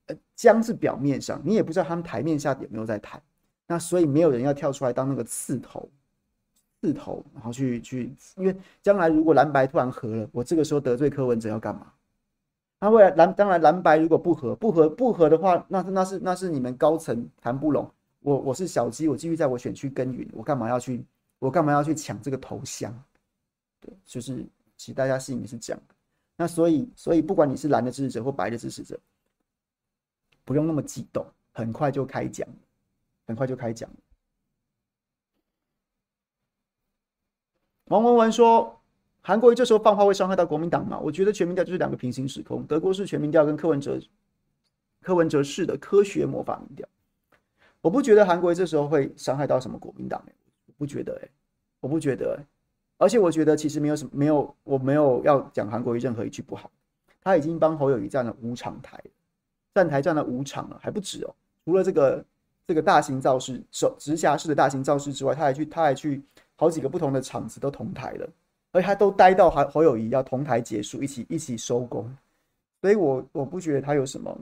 [0.06, 3.20] 呃，僵是表面上，你也不知道他们台面下有没有在谈。
[3.66, 5.90] 那所以没有人要跳出来当那个刺头，
[6.80, 11.92] 刺头，然后去去，因为将来如果蓝白突然合了，我这个时候得罪柯文哲要干嘛？
[12.86, 17.92] 那未来蓝当然蓝白如果不合不合不合的话，那那是那是你们高层谈不拢。
[18.20, 21.04] 我我是小鸡，我继续在我选区耕耘，我干嘛要去
[21.40, 22.94] 我干嘛要去抢这个头香？
[23.82, 24.46] 对，就是
[24.78, 25.96] 其实大家心里是这样的。
[26.36, 29.00] 那所以所以不管你是蓝的支持者或白的支持者，
[30.44, 32.48] 不用那么激动，很快就开讲，
[33.26, 33.90] 很快就开讲。
[37.86, 38.75] 王文文说。
[39.28, 41.00] 韩国瑜这时候放话会伤害到国民党吗？
[41.00, 42.64] 我觉得全民调就是两个平行时空。
[42.68, 44.00] 德国式全民调跟柯文哲、
[45.02, 46.88] 柯文哲式的科学魔法民调，
[47.82, 50.24] 我不觉得韩国瑜这时候会伤害到什么国民党、
[50.68, 51.30] 我不觉得、欸、
[51.80, 52.46] 我不觉得、欸、
[53.00, 56.70] 而且我觉得其实没有什么，没有，我没有要讲韩国瑜任何一句不好。
[57.24, 59.04] 他已经帮侯友宜站了五场台，
[59.74, 61.34] 站台站了五场了，还不止哦、
[61.66, 62.24] 除了这个
[62.68, 66.22] 这个大型造势、手直辖市的大型造势之外，他还去他还去
[66.56, 68.30] 好几个不同的场子都同台了。
[68.76, 72.14] 而他都待到侯侯友谊要同台结束，一起一起收工，
[72.82, 74.38] 所以我我不觉得他有什么，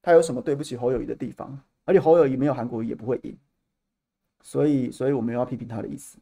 [0.00, 3.36] 他有什么对不起侯友谊的地方，而且侯友谊没有韩国瑜也不会赢，
[4.40, 6.16] 所以所以我没有要批评他的意思。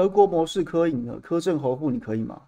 [0.00, 2.40] 德国模式科赢了，柯正侯富，你可以吗？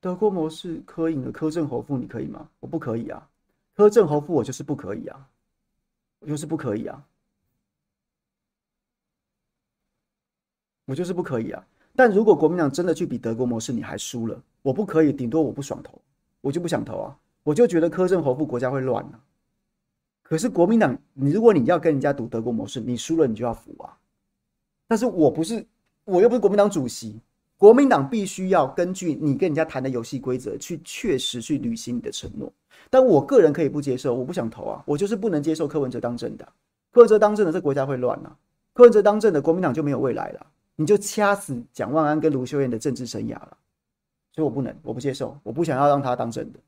[0.00, 2.48] 德国模式科赢了，柯正侯富，你可以吗？
[2.58, 3.28] 我不可以啊，
[3.76, 5.28] 柯正侯富，我就是不可以啊，
[6.18, 7.06] 我就是不可以啊，
[10.86, 11.64] 我就是不可以啊。
[11.94, 16.02] 但如果国民党真的去比德国模式，你还输了，我不可以，顶多我不爽投，
[16.40, 19.22] 我就不想投啊，我就觉得柯正侯富国家会乱啊。
[20.24, 23.96] 可是国民党，你如果你要跟人家赌德国模式，你输了你就要服啊。
[24.92, 25.64] 但是我不是，
[26.04, 27.18] 我又不是国民党主席，
[27.56, 32.52] 国民党必须要根据你跟人家谈的游戏规则去确实去履行你的承诺。
[32.90, 36.46] 但我个人可以不接受，我不想投啊，我就是不能接受柯文哲当政的，
[36.90, 38.36] 柯文哲当政的这国家会乱啊，
[38.74, 40.46] 柯文哲当政的国民党就没有未来了。
[40.76, 43.56] 你就掐死蒋万安跟卢秀燕的政治生涯了，
[44.34, 46.60] 所以我不能，我不接受，我不想要让他当政的。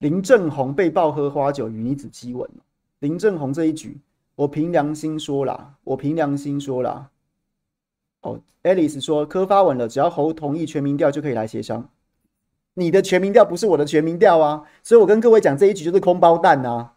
[0.00, 2.48] 林正宏被曝喝花酒与女子激吻，
[3.00, 3.98] 林正宏这一局，
[4.34, 7.10] 我凭良心说啦，我凭良心说啦。
[8.22, 11.86] 哦，Alice 说科发文了，只要侯同意全民调就可以来协商。
[12.74, 16.94] 你的全民调不是我的全民调啊，所以我跟各位讲这一局就是空包弹啊。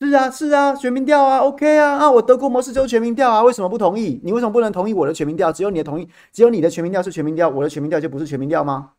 [0.00, 4.20] 是啊，是啊，全民调啊，OK 啊，啊，我德国模式就是全民调啊，为什么不同意？
[4.22, 5.50] 你为什么不能同意我的全民调？
[5.50, 8.92] 只有你的同意，只有你的全民调是全民调，我的全民调就不是全民调吗？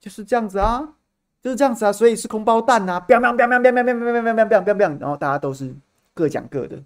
[0.00, 0.94] 就是这样子啊。
[1.42, 5.74] 就是这样子啊，所以是空包弹啊！biang biang biang biang biang biang biang biang biang biang biang biang，然后大家都是
[6.14, 6.80] 各讲各的，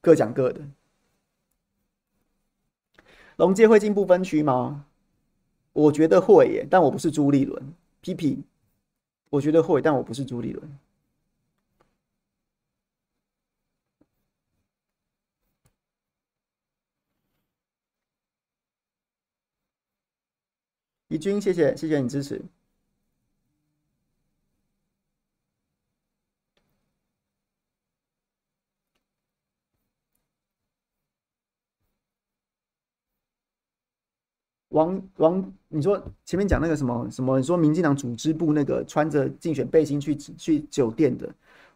[0.00, 0.60] 各讲各的。
[3.36, 4.84] 龙界会进不分区吗？
[5.72, 7.74] 我觉得会耶，但我不是朱立伦。
[8.00, 8.42] 屁屁，
[9.30, 10.78] 我觉得会，但我不是朱立伦。
[21.08, 22.42] 怡君，谢谢，谢谢你支持。
[34.72, 37.38] 王王，你说前面讲那个什么什么？
[37.38, 41.28] 你说民进党组织部那个穿着竞选背心去去酒店的，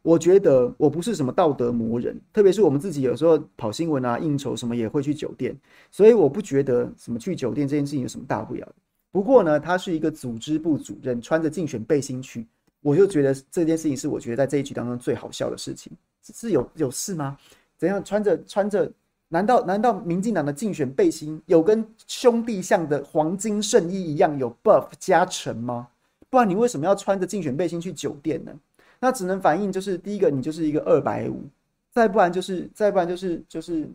[0.03, 5.55] 我觉得我不是什么道德魔人，特别是我们自己有时候跑新闻啊、应酬什么也会去酒店，
[5.90, 8.66] 所以我不觉得什么去酒店这件事情有什么大不了。
[9.12, 12.47] 不过呢，他是一个组织部主任，穿着竞选背心去，
[12.80, 15.92] 我就觉得这件事情是我觉得在这一局当中最好笑的事情，
[16.22, 17.36] 是有有事吗？
[17.76, 18.90] 怎样穿着穿着？
[19.29, 25.89] 难道难道民进党的竞选背心有跟兄弟像的黄金圣衣一样有 buff 加成吗？
[26.31, 28.53] 不然你为什么要穿着竞选背心去酒店呢？
[29.01, 31.43] 那只能反映就是第一个，你就是一个二百五，
[31.91, 33.89] 再不然就是再不然就是就是，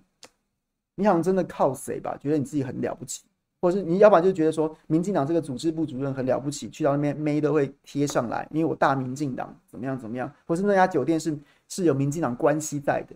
[0.95, 2.17] 你好像真的靠谁吧？
[2.21, 3.23] 觉得你自己很了不起，
[3.61, 13.15] 或是你要不然就觉得说民进党这个组织部主任很了不起，去到那边妹都会贴上来，因为我大民进党怎么样怎么样，或是那家酒店是是有民进党关系在的，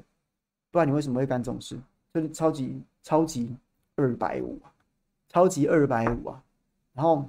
[0.71, 1.77] 不然你为什么会干这种事？
[2.15, 3.53] 就是超级超级
[3.97, 4.57] 二百五，
[5.27, 6.41] 超级二百五啊！
[6.93, 7.25] 然后，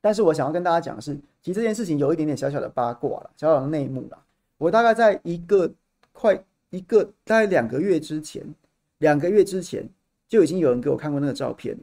[0.00, 4.18] 但是我想要跟大家讲的是，其实这件事情有一点点小小的八卦了，小小的内幕了。
[4.56, 5.70] 我大概在一个
[6.14, 8.42] 快一个大概两个月之前，
[8.96, 9.86] 两个月之前
[10.26, 11.76] 就已经有人给我看过那个照片，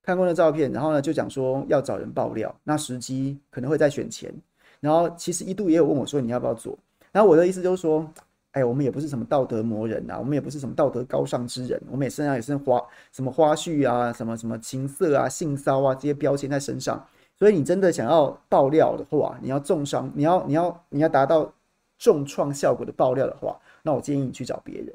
[0.00, 4.32] 看过那照片，然后呢就讲说要找人爆料，那时机可能会在选前，
[4.78, 6.78] 然后其实一度也有问我说你要不要做，
[7.10, 8.08] 然后我的意思就是说。
[8.54, 12.80] 哎，我们也不是什么道德魔人呐，我们也不是什么道德高尚之人，我们也身上也是花
[13.10, 17.04] 什么花絮啊，什么什么情色啊、性骚啊这些标签在身上。
[17.36, 21.52] 所以你真的想要爆料的话，你要重伤，你要你要你要达到
[21.98, 24.94] 重创效果的爆料的话，那我建议你去找别人。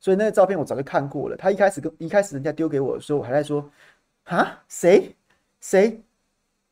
[0.00, 1.36] 所以那个照片我早就看过了。
[1.36, 3.64] 他一开始跟一开始人家丢给我的时候，我还在说
[4.24, 5.14] 啊，谁
[5.60, 6.02] 谁？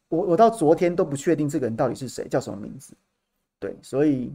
[0.09, 2.93] 我我到昨天都不确定这个人到底是谁，叫什么名字。
[3.61, 4.33] 对，所以。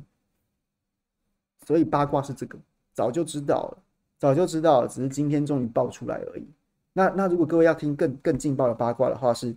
[1.66, 2.58] 所以八卦是这个，
[2.94, 3.84] 早就知道了，
[4.18, 6.48] 早就知道了，只是今天终于爆出来而已。
[6.92, 9.56] 那那如果各位要听更更劲爆的八卦的话，是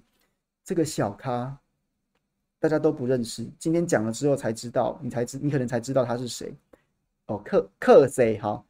[0.64, 1.56] 这个小咖，
[2.58, 6.54] 大家都不认识，今天讲了之后才知道，你才知，你可能才知道他是谁。
[7.26, 8.64] 哦，克克谁哈？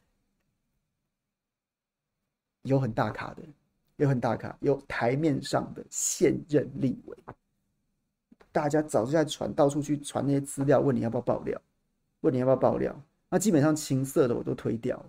[2.63, 3.43] 有很大咖的，
[3.97, 7.17] 有很大咖，有台面上的现任立委，
[8.51, 11.61] 大家早就在传，到处去传那些资料，问你要不要爆料，
[12.23, 13.01] 问你要不要爆料。
[13.29, 15.07] 那基本上青色的我都推掉了，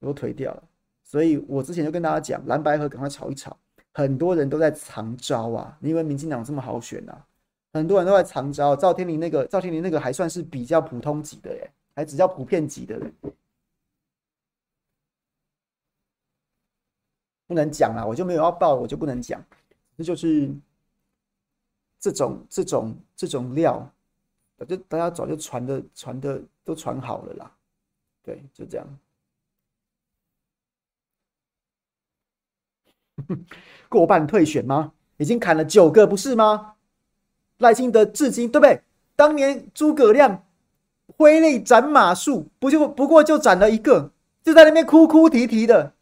[0.00, 0.62] 我都推掉了。
[1.04, 3.56] 所以我之前就跟大家讲，蓝白合赶快炒一炒。
[3.92, 7.26] 很多人都在藏招啊，你以为民进党这么好选啊？
[7.72, 8.76] 很多人都在藏招。
[8.76, 13.12] 赵天麟那个，赵天麟那个还算是比较普通级的耶，还只叫普遍级的人，
[17.46, 19.44] 不能讲啦，我就没有要报，我就不能讲。
[19.96, 20.48] 这就是
[21.98, 23.92] 这种这种这种料，
[24.68, 27.56] 就大家早就传的传的都传好了啦。
[28.22, 28.86] 对，就这样。
[33.88, 34.92] 过半退选吗？
[35.18, 36.74] 已经砍了九个，不是吗？
[37.58, 38.82] 赖清德至今对不对？
[39.14, 40.46] 当年诸葛亮
[41.16, 44.12] 挥泪斩马谡，不就不过就斩了一个，
[44.42, 45.92] 就在那边哭哭啼啼的。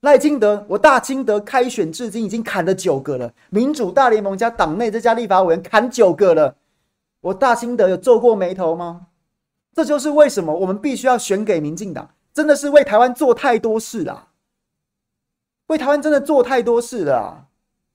[0.00, 6.56] 赖清德，我大清德开选至今已经砍了九个了，民主大联盟加党内这家立法委员砍九个了，
[7.20, 9.08] 我大清德有皱过眉头吗？
[9.74, 14.28] 这就是为什么我们必须要选给民进党，真的是为台湾做太多事了。
[15.68, 17.48] 为台湾真的做太多事了啊！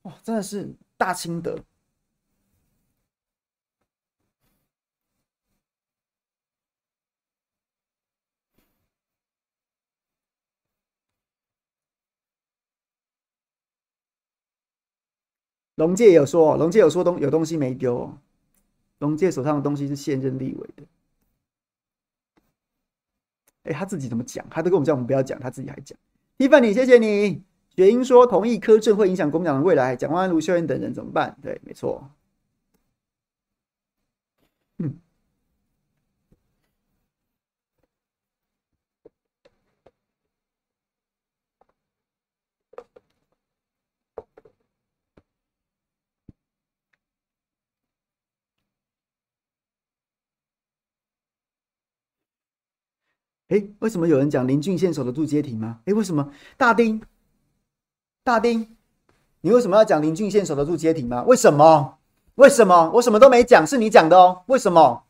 [0.04, 1.60] 哇，真的是大清德。
[15.76, 18.12] 龙介有说，龙介有说东有东西没丢，
[18.98, 20.84] 龙介手上的东西是现任立委的。
[23.68, 24.46] 哎，他自己怎么讲？
[24.50, 25.98] 他都跟我们讲，我们不要讲，他自己还讲。
[26.38, 27.44] 伊凡你谢谢你。
[27.76, 31.38] 雪英说同意柯震会影响国民党的未来，蒋万安、卢秀燕等人怎么办？
[31.42, 32.10] 对，没错。
[34.80, 34.96] 嗯。
[53.50, 55.80] 哎，为什么有人讲林俊宪守得住街亭吗？
[55.86, 57.02] 哎，为什么大丁？
[58.24, 58.76] 大丁，
[59.40, 61.24] 你为什么要讲林俊宪守得住街亭吗？
[61.24, 61.98] 为什么？
[62.36, 62.92] 为什么？
[62.96, 64.44] 我什么都没讲，是你讲的哦。
[64.48, 65.04] 为什么？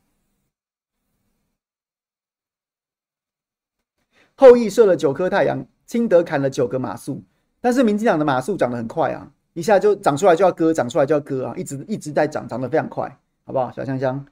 [4.35, 7.19] 后羿射了九颗太阳，清德砍了九个马谡，
[7.59, 13.71] 但是民进党的马谡长得很快啊，一下就长出来就要割，长出来就要割啊，一直一直在长，长得非常快，好不好？
[13.71, 14.23] 小香香，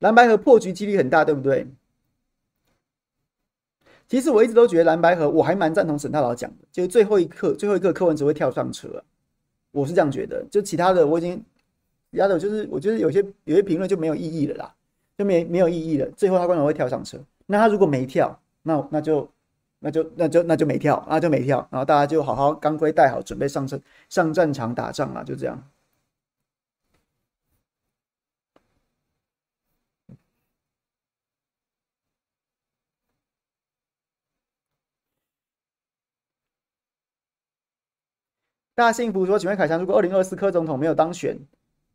[0.00, 1.66] 蓝白和破局几率很大，对不对？
[4.08, 9.02] 其实我一直都觉得蓝白合，我还蛮赞同沈大佬讲的，就是最后一刻，最后一刻柯文哲会跳上车，
[9.72, 10.44] 我是这样觉得。
[10.50, 11.42] 就其他的我已经，
[12.12, 14.74] 其他的就是我觉得有些有些评论就没有意义了啦，
[15.18, 16.08] 就没没有意义了。
[16.12, 19.28] 最后他可能会跳上车，那他如果没跳，那那就
[19.80, 23.78] 那就那就那就没跳，那就没跳，然后大家就好好钢盔戴好，准备上车
[24.08, 25.62] 上战场打仗啊，就这样。
[38.76, 41.38] 大幸福说：“请问凯翔，如果二零二四柯总统没有当选，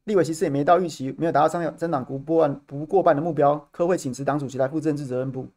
[0.06, 5.48] 立委席次也没到预期，没有达到三增党不过半不过半的目标，柯会请辞党主席来负政治责任不？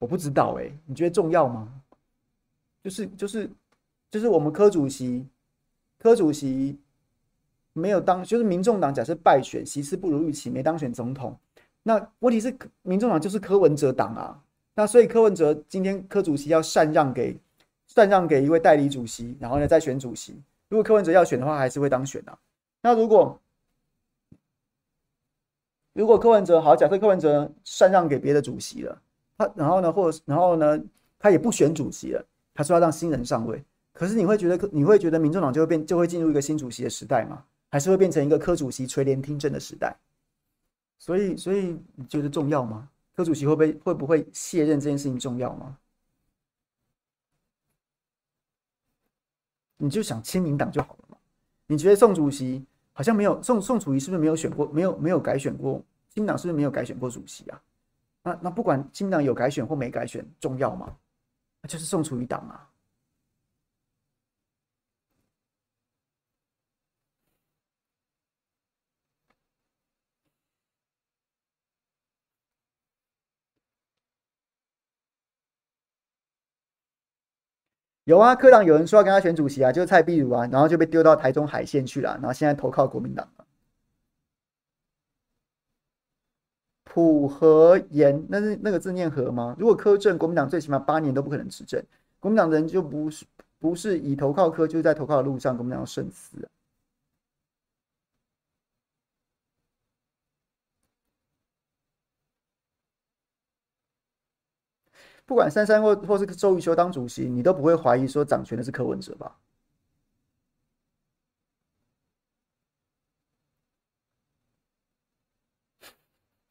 [0.00, 1.80] 我不知道哎、你觉得重要吗？
[2.82, 3.48] 就是就是
[4.10, 5.24] 就是我们柯主席，
[5.98, 6.76] 柯主席
[7.72, 11.38] 没有当，就是民众党假设败选，席次不如预期，没当选总统。”
[11.86, 14.42] 那问题是，民众党就是柯文哲党啊，
[14.74, 17.38] 那所以柯文哲今天柯主席要禅让给
[17.86, 20.34] 禅让给一位代理主席，然后呢再选主席。
[20.70, 22.38] 如果柯文哲要选的话，还是会当选的啊。
[22.80, 23.38] 那如果
[25.92, 29.02] 如果柯文哲好，假设柯文哲禅让给别的主席了，
[29.36, 30.82] 他然后呢，或者然后呢，
[31.18, 32.24] 他也不选主席了，
[32.54, 33.62] 他说要让新人上位。
[33.92, 37.44] 可是你会觉得，你会觉得民众党就会变，就会进入一个新主席的时代吗？
[37.70, 39.94] 还是会变成一个柯主席垂帘听政的时代？
[40.98, 42.88] 所以，所以你觉得重要吗？
[43.14, 45.78] 柯主席会不会会不会卸任这件事情重要吗？
[49.76, 51.18] 你就想亲民党就好了嘛。
[51.66, 54.66] 你觉得宋主席好像没有宋宋楚瑜是不是没有选过？
[54.68, 55.82] 没有没有改选过？
[56.08, 57.62] 亲民党是不是没有改选过主席啊？
[58.22, 60.96] 那那不管亲民党有改选或没改选，重要吗？
[61.60, 62.70] 那就是宋楚瑜党啊。
[78.04, 83.44] 有啊，科长有人说要跟他选主席啊，就是蔡壁如啊，然后就被丢到台中海线去了，然后现在投靠国民党了。
[86.84, 89.56] 普和言，那是那个字念和吗？
[89.58, 91.82] 如果柯政，国民党最起码八年都不可能执政，
[92.20, 93.24] 国民党人就不是
[93.58, 96.53] 不是以投靠科，就是在投靠的路上，国民党要慎思啊。
[105.26, 109.36] 不管珊珊或或是周瑜修当主席，你都不会怀疑说掌权的是柯文哲吧？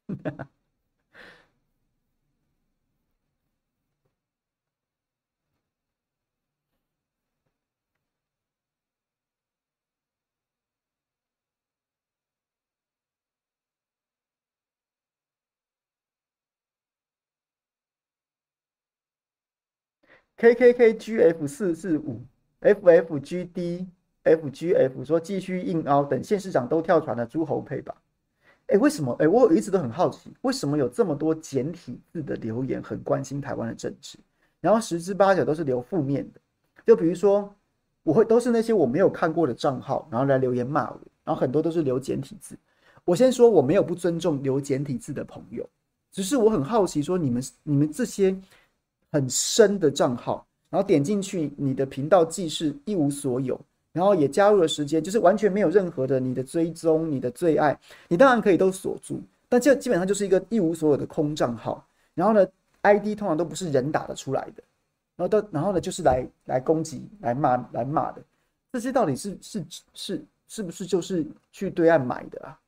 [20.36, 22.20] ？K K K G F 四四五
[22.60, 23.86] F F G D
[24.24, 27.94] F G F 说继续硬凹，等县市长都跳船了，诸侯配吧。
[28.66, 29.14] 哎，为什么？
[29.20, 34.18] 哎，我一直都很好奇，为什么有这么多简体字的留言很关心台湾的政治，
[34.60, 36.40] 然后十之八九都是留负面的。
[36.84, 37.54] 就比如说，
[38.02, 42.56] 我会都是那些我没有看过的账号，然后来留言骂我，然后很多都是留简体字。
[43.04, 45.68] 我先说，我没有不尊重留简体字的朋友，
[46.10, 48.36] 只是我很好奇，说你们你们这些。
[49.14, 53.56] 很深的账号，然后点进去，你的频道既是一无所有，
[53.92, 61.86] 然后也加入了时间，就是完全没有任何的你的追踪、你的最爱，你当然可以都锁住，但这基本上就是一个一无所有的空账号。
[62.12, 62.44] 然后呢
[62.82, 64.64] ，ID 通常都不是人打得出来的，
[65.14, 68.20] 然后都然后呢就是来来攻击、来骂、来骂的，
[68.72, 72.58] 这些到底是是是是不是就是去对岸买的啊？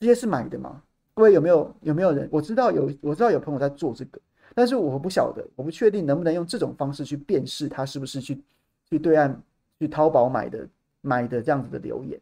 [0.00, 0.82] 这些是买的吗？
[1.14, 2.28] 各位有没有有没有人？
[2.32, 4.20] 我知道有，我知道有朋友在做这个。
[4.54, 8.40] 但是我不晓得，我不确定能不能用这种方式去辨识他是不是去
[8.88, 9.42] 去对岸
[9.78, 10.68] 去淘宝买的
[11.00, 12.20] 买的这样子的留言。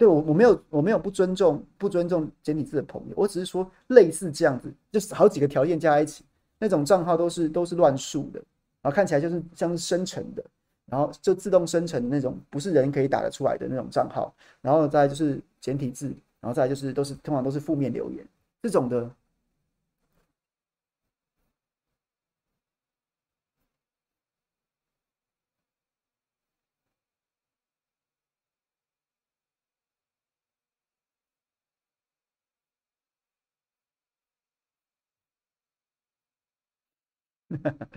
[0.00, 6.24] 对我，我没有，我没有不尊重不尊重简体字的朋友，我只是说类似这样子，就是好几个条件加在一起，
[6.58, 8.42] 那种账号都是都是乱数的，
[8.80, 10.42] 然后看起来就是像是生成的，
[10.86, 16.06] 然后就自动生成那种，不是人可以打得出来的那种账号，然后再就是简体字，
[16.40, 18.26] 然后再就是都是通常都是负面留言
[18.62, 19.10] 这种的。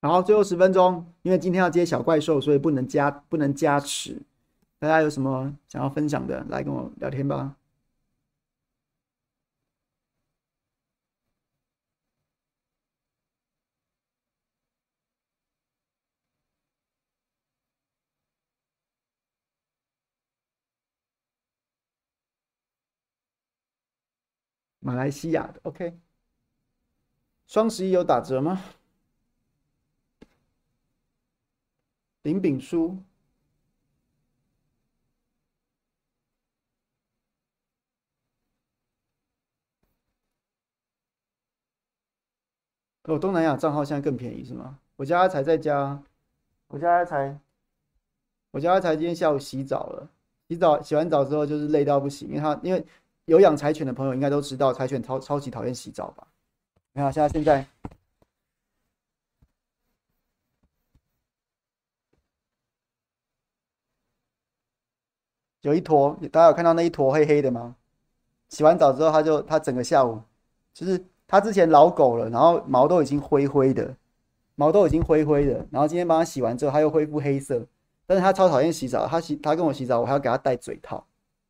[0.00, 4.20] 然后最后十分钟，因为今天要接小怪兽，所以不能加不能加持。
[4.78, 7.59] 大家有什么想要分享的，来跟我聊天吧。
[24.90, 25.96] 马来西亚的 OK，
[27.46, 28.60] 双十一有打折吗？
[32.22, 32.98] 林炳书，
[43.04, 44.80] 哦，东南亚账号现在更便宜是吗？
[44.96, 46.02] 我家才在家，
[46.66, 47.38] 我家才，
[48.50, 50.10] 我家才今天下午洗澡了，
[50.48, 52.84] 洗澡洗完澡之后就是累到不行，因为他因为。
[53.30, 56.26] 有养柴犬的朋友应该都知道，柴犬超超级讨厌洗澡吧？
[56.92, 57.64] 你看，现在现在
[65.60, 67.76] 有一坨，大家有看到那一坨黑黑的吗？
[68.48, 70.20] 洗完澡之后，它就它整个下午，
[70.74, 73.96] 就是它之前老狗了，然后毛都已经灰灰的，
[74.56, 77.64] 毛都已经灰灰的，然后今天帮它洗完之后，它又恢复黑色。
[78.06, 81.06] 但是它超讨厌洗澡，它洗它跟我洗澡，我还要给它戴嘴套，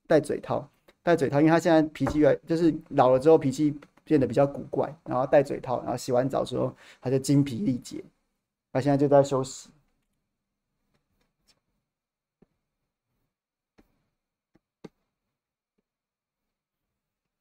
[0.07, 0.69] 戴嘴套。
[1.11, 8.05] 戴嘴套，因为他现在脾气越就是老了之后脾气变得比较古怪，然后戴嘴套，然后洗完澡之后他就精疲力竭，
[8.73, 9.71] 他现在就在休息，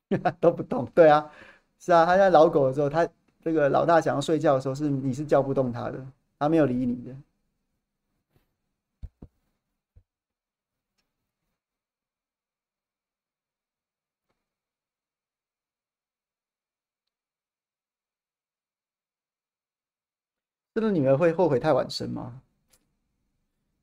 [0.42, 0.86] 都不动。
[0.96, 1.30] 对啊，
[1.80, 3.08] 是啊，他现在老狗的时候，他
[3.42, 6.04] 这个老大想要睡觉的时候，是你是叫不动他的，
[6.40, 7.16] 他没有理你的。
[20.80, 22.42] 真的女儿会后悔太晚生吗？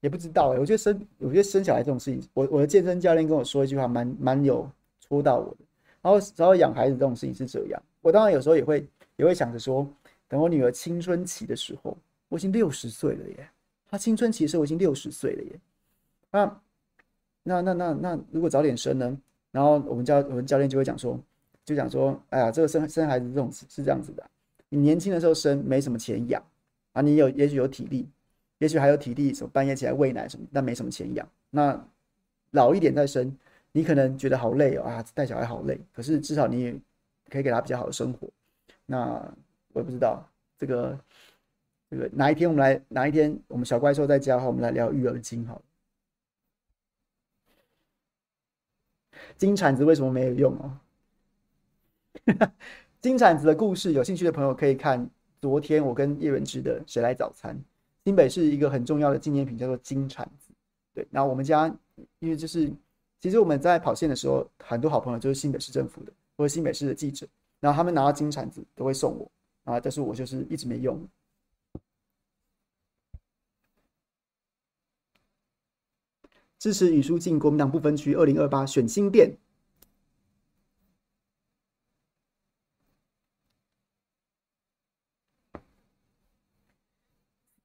[0.00, 4.70] 也不知道哎、我觉得生，我觉得生小孩这种事情，我我的健身教练跟我说一句话，蛮蛮有
[5.00, 5.56] 戳到我的。
[6.02, 8.86] 然后，然后养孩子这种事情是这样，我当然有时候也会
[9.16, 9.88] 也会想着说，
[10.28, 11.96] 等我女儿青春期的时候，
[12.28, 13.48] 我已经六十岁了耶，
[13.90, 15.60] 她青春期的时候我已经六十岁了耶。
[16.30, 16.60] 那
[17.42, 19.18] 那那那那如果早点生呢？
[19.50, 21.18] 然后我们教我们教练就会讲说，
[21.64, 24.22] 就讲说，哎呀，这个生生孩子这种是这样子的，
[24.68, 26.40] 你年轻的时候生没什么钱养
[26.96, 28.08] 啊，你有也许有体力，
[28.56, 31.28] 也许还有体力，什么半夜起来喂奶什么，但没什么钱养。
[31.50, 31.78] 那
[32.52, 33.36] 老一点再生，
[33.72, 36.72] 你可能觉得好累哦啊，带小孩好累，可是至少你也
[37.28, 38.26] 可以给他比较好的生活。
[38.86, 39.12] 那
[39.74, 40.26] 我也不知道
[40.56, 40.98] 这个
[41.90, 45.62] 这个哪一天我们来哪一天我们小怪兽在家的话，我们来聊育儿经好了。
[49.36, 50.80] 金铲子为什么没有用哦？
[53.02, 55.10] 金铲子的故事，有兴趣的朋友可以看
[55.40, 57.56] 昨天我跟叶文之的《谁来早餐》。
[58.04, 60.52] 新北市一个很重要的纪念品叫做金铲子。
[60.94, 61.66] 对，然后我们家
[62.20, 62.72] 因为就是，
[63.20, 67.26] 其实我们在跑线的时候，很多好朋友就是新北市政府的或者新北市的记者，
[67.60, 69.30] 然后他们拿到金铲子都会送我
[69.64, 70.98] 啊，但是我就是一直没用。
[76.58, 79.36] 支持语书进国民党不分区，二零二八选新店。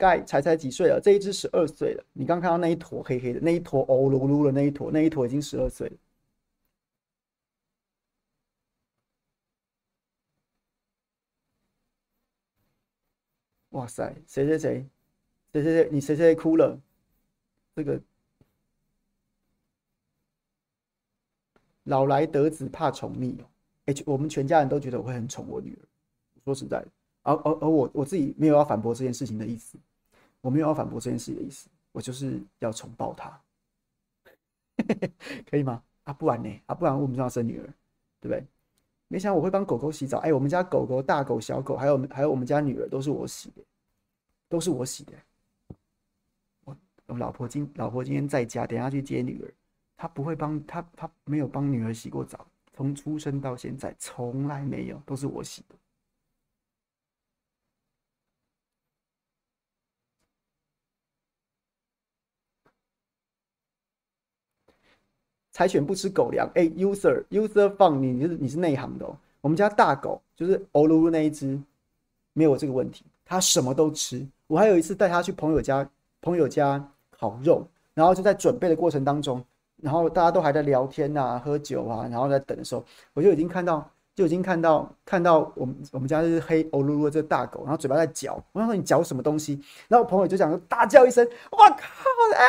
[0.01, 0.99] 盖才才几岁了？
[0.99, 2.03] 这一只十二岁了。
[2.13, 5.97] 你刚看到那一坨黑黑的，那一坨欧噜噜的那一坨，那一坨已经十二岁了。
[13.69, 14.85] 哇塞，谁谁谁，
[15.53, 16.79] 谁谁谁，你谁谁哭了？
[17.75, 18.01] 这个。
[21.85, 23.45] 老来得子怕宠溺哦，
[23.85, 25.81] 哎，我们全家人都觉得我会很宠我女儿。
[26.43, 26.87] 说实在的，
[27.23, 29.77] 而而而我我自己没有要反驳这件事情的意思，
[30.41, 33.41] 我没有要反驳这件事的意思，我就是要重爆她，
[35.49, 35.81] 可以吗？
[36.03, 36.61] 啊，不然呢？
[36.65, 37.65] 啊，不然我们就要生女儿，
[38.19, 38.43] 对不对？
[39.07, 43.61] 没想到我会帮狗狗洗澡，哎，我们家狗狗、大狗、小狗，还有还有我们家女儿都是我洗的，
[44.47, 45.13] 都是我洗的。
[46.63, 46.75] 我
[47.07, 49.53] 我老婆今老婆今天在家，等下去接女儿。
[49.97, 55.75] 她不会帮她，她没有帮女儿洗过澡，从出生到现在从来没有，都是我洗的。
[65.61, 69.15] 柴犬不吃狗粮，哎，user user 放你，你是你是内行的哦。
[69.41, 71.55] 我们家大狗就是欧噜噜那一只，
[72.33, 74.25] 没有这个问题，它什么都吃。
[74.47, 75.87] 我还有一次带它去朋友家，
[76.19, 79.39] 朋友家烤肉，然后就在准备的过程当中。
[79.75, 82.83] 然后大家都还在聊天啊，喝酒啊，然后在等的时候，
[83.13, 88.43] 我就已经看到，就已经看到，看到我们我们家这只黑欧噜噜的这个大狗，然后嘴巴在嚼。
[88.51, 89.61] 我想说你嚼什么东西？
[89.87, 91.85] 然后朋友就讲说大叫一声，我靠！
[92.35, 92.47] 哎，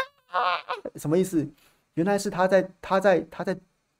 [0.96, 1.46] 什么意思？
[1.94, 3.56] 原来是他在他在他在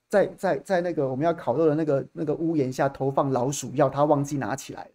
[0.08, 4.90] 在在在那个我们要烤肉的那个那个屋檐下投放老鼠药，他忘记拿起来了。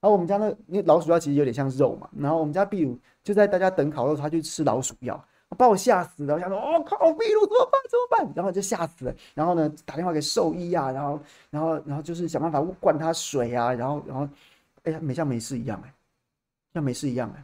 [0.00, 5.22] 然后我们家那那老鼠药其实有点像肉嘛，然后我们家壁炉就在大家等烤肉，他去吃老鼠药。
[5.56, 6.34] 把我吓死了！
[6.34, 7.80] 我想说，我、哦、靠，壁炉怎么办？
[7.88, 8.32] 怎么办？
[8.36, 9.14] 然后就吓死了。
[9.32, 11.18] 然后呢，打电话给兽医啊，然后，
[11.48, 14.28] 然后，然后就是想办法灌他水啊，然后，然后，
[14.82, 15.94] 哎呀，没像没事一样哎，
[16.74, 17.42] 像没事一样哎，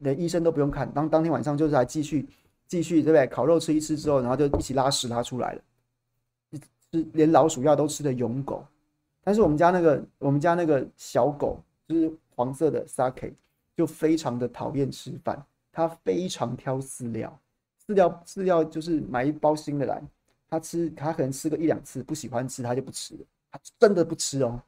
[0.00, 0.86] 连医生都不用看。
[0.92, 2.28] 当当天晚上就是还继续
[2.72, 3.26] 继续，对不对？
[3.26, 5.62] 烤肉吃一吃之后，然后就一起拉屎拉出来了，
[6.90, 8.64] 是连老鼠药都吃的勇狗。
[9.22, 13.34] 但是我们家那个我们家那个小狗就是黄色的 Sake，
[13.76, 15.44] 就非常的讨厌吃饭。
[15.70, 17.38] 它非常挑饲料，
[17.86, 20.02] 饲料饲料就是买一包新的来，
[20.48, 23.20] 它吃它可能吃个一两次，不喜欢吃它就不吃了，
[23.50, 24.58] 它真的不吃哦。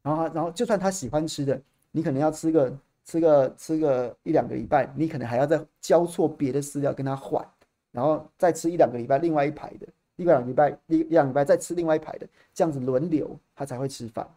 [0.00, 2.72] 然后他然后就算它喜欢吃的，你可能要吃个
[3.08, 7.42] 吃个吃个一两个礼拜，你可能还要再交错别的饲料跟他换，
[7.90, 14.28] 然后再吃一两个礼拜另外一排的，一两个礼拜一两个礼拜再吃另外一排的，这样子轮流他才会吃饭。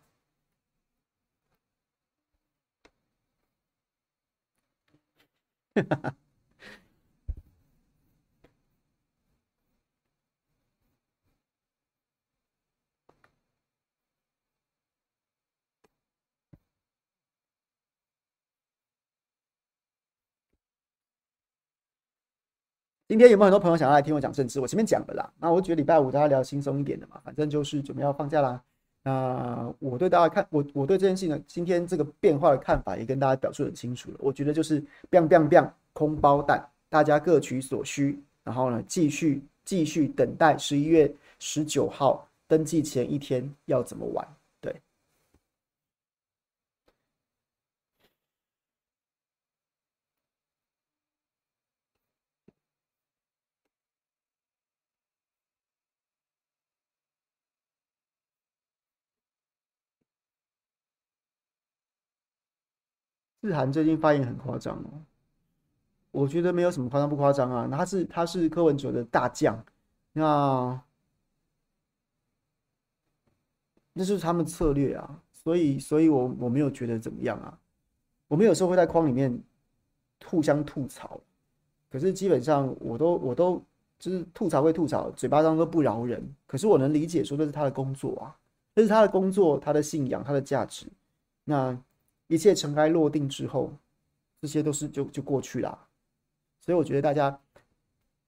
[5.75, 6.15] 哈哈，
[23.11, 24.61] 今天有没有很多朋友想要来听我讲政治？
[24.61, 28.63] 我前面讲了啦，那我觉得礼拜五大家聊轻松一点的嘛，反正就是准备要放假啦。
[29.03, 34.17] 那我对大家看我我对这件事情呢，今天这个变化的看法也跟大家表述很清楚了。
[34.21, 44.25] 我觉得就是 biang biang biang 空包弹，大家各取所需，然后呢继续继续等待十一月十九号登记前一天要怎么玩。
[63.41, 65.01] 日韩最近发言很夸张哦，
[66.11, 69.61] 我觉得没有什么夸张不夸张啊，他是他是柯文哲的大将，
[70.13, 70.81] 那
[73.93, 77.57] 那是他们策略啊，所以所以我我没有觉得怎么样啊，
[78.27, 79.37] 我们有时候会在框里面
[80.25, 81.19] 互相吐槽，
[81.89, 83.61] 可是基本上我都我都
[83.99, 88.37] 就是吐槽归吐槽，嘴巴上都不饶人，可是我能理解说这是他的工作啊。
[88.73, 90.87] 这是他的工作，他的信仰，他的价值。
[91.43, 91.77] 那
[92.31, 93.73] 一切尘埃落定之后，
[94.41, 95.77] 这些都是就就过去了。
[96.61, 97.37] 所以我觉得大家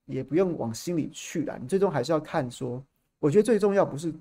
[0.03, 1.57] 也不用往心里去了。
[1.57, 2.83] 你最终还是要看说，
[3.17, 4.13] 我觉得最重要不是，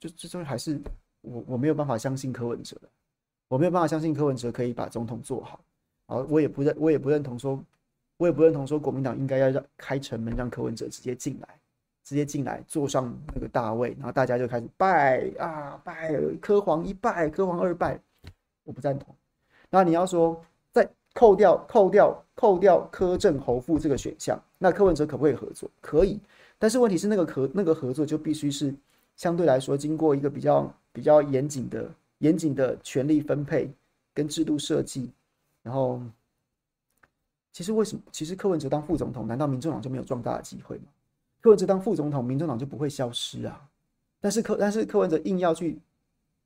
[0.00, 0.80] 就最终还是
[1.20, 2.76] 我我没有办法相信柯文哲，
[3.46, 5.60] 我没有办法相信柯文哲可以把总统做好。
[6.08, 7.62] 好，我也不认，我也不认同说，
[8.16, 11.48] 我也不认同说国民党应该要让开城门让柯文哲直接进来。
[12.02, 18.00] 直接进来坐上那个大位，然后大家就开始拜啊拜，柯皇一拜，柯皇二拜，
[18.66, 19.14] 我不赞同。
[19.70, 20.38] 那你要说
[20.70, 25.70] 再扣掉扣掉扣掉柯正侯副这个选项，那柯文哲可不可以合作？
[25.80, 26.20] 可以，
[26.58, 28.74] 但是问题是那个合那个合作就必须是
[29.16, 33.70] 相对来说经过一个比较比较严谨的严谨的权力分配
[34.12, 35.10] 跟制度设计。
[35.62, 36.00] 然后，
[37.50, 38.02] 其实为什么？
[38.12, 40.84] 其实柯文哲当副总统，难道民众党就没有壮大的机会吗？
[41.40, 43.68] 柯文哲当副总统，民众党就不会消失啊。
[44.20, 45.78] 但是柯，但是柯文哲硬要去，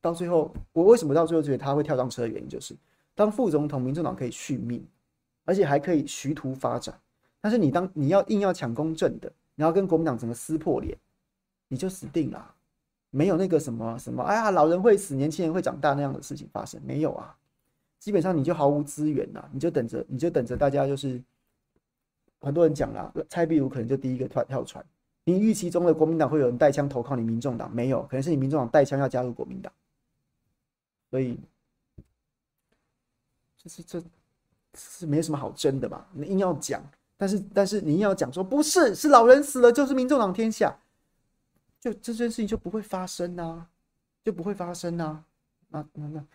[0.01, 2.75] 到最后，我为什么到最后觉得他会跳上车的原因，就是
[3.15, 4.85] 当副总统，民众党可以续命，
[5.45, 6.99] 而且还可以徐图发展。
[7.41, 10.97] 但是你当你要硬要抢公正的，你要跟国民党整个撕破脸，
[11.69, 12.55] 你就死定了。
[13.11, 17.37] 没有那个什么什么，哎呀，老人会死，年轻人会长大那样的事情发生，没有啊。
[17.99, 21.23] 基本上你就毫无资源呐，你就等着，你就等着大家就是。
[22.43, 24.83] 很多人讲了，蔡壁如可能就第一个跳跳船。
[25.25, 29.71] 你预期中的国民党会有人带枪投靠你民众党，没有，可能是你民众党带枪要加入国民党。
[31.11, 31.37] 所以，
[33.59, 34.03] 这是这
[34.75, 36.07] 是没什么好争的嘛？
[36.13, 36.83] 你硬要讲，
[37.17, 40.79] 但是但是你硬要讲说不是，是老人死了就是民众党天下，
[41.81, 43.67] 就这件事情就不会发生呐，
[44.25, 45.25] 就不会发生呐。
[45.69, 46.27] 那那那，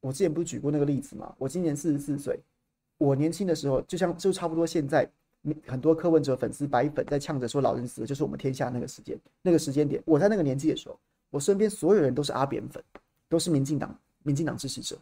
[0.00, 1.34] 我之前不是举过那个例子吗？
[1.38, 2.38] 我今年四十四岁，
[2.98, 5.10] 我年轻的时候就像就差不多现在。
[5.66, 10.02] 很多柯文哲粉丝白粉在呛着说，老人死了就是我们天下那个时间那个时间点。
[10.04, 10.98] 我在那个年纪的时候，
[11.30, 12.82] 我身边所有人都是阿扁粉，
[13.28, 14.98] 都是民进党民进党支持者。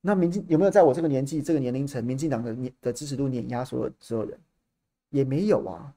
[0.00, 4.38] 那民进有没有在我这个年纪这个年龄层，民进党的年的支持度碾压所有所有人？
[5.10, 5.94] 也没有啊。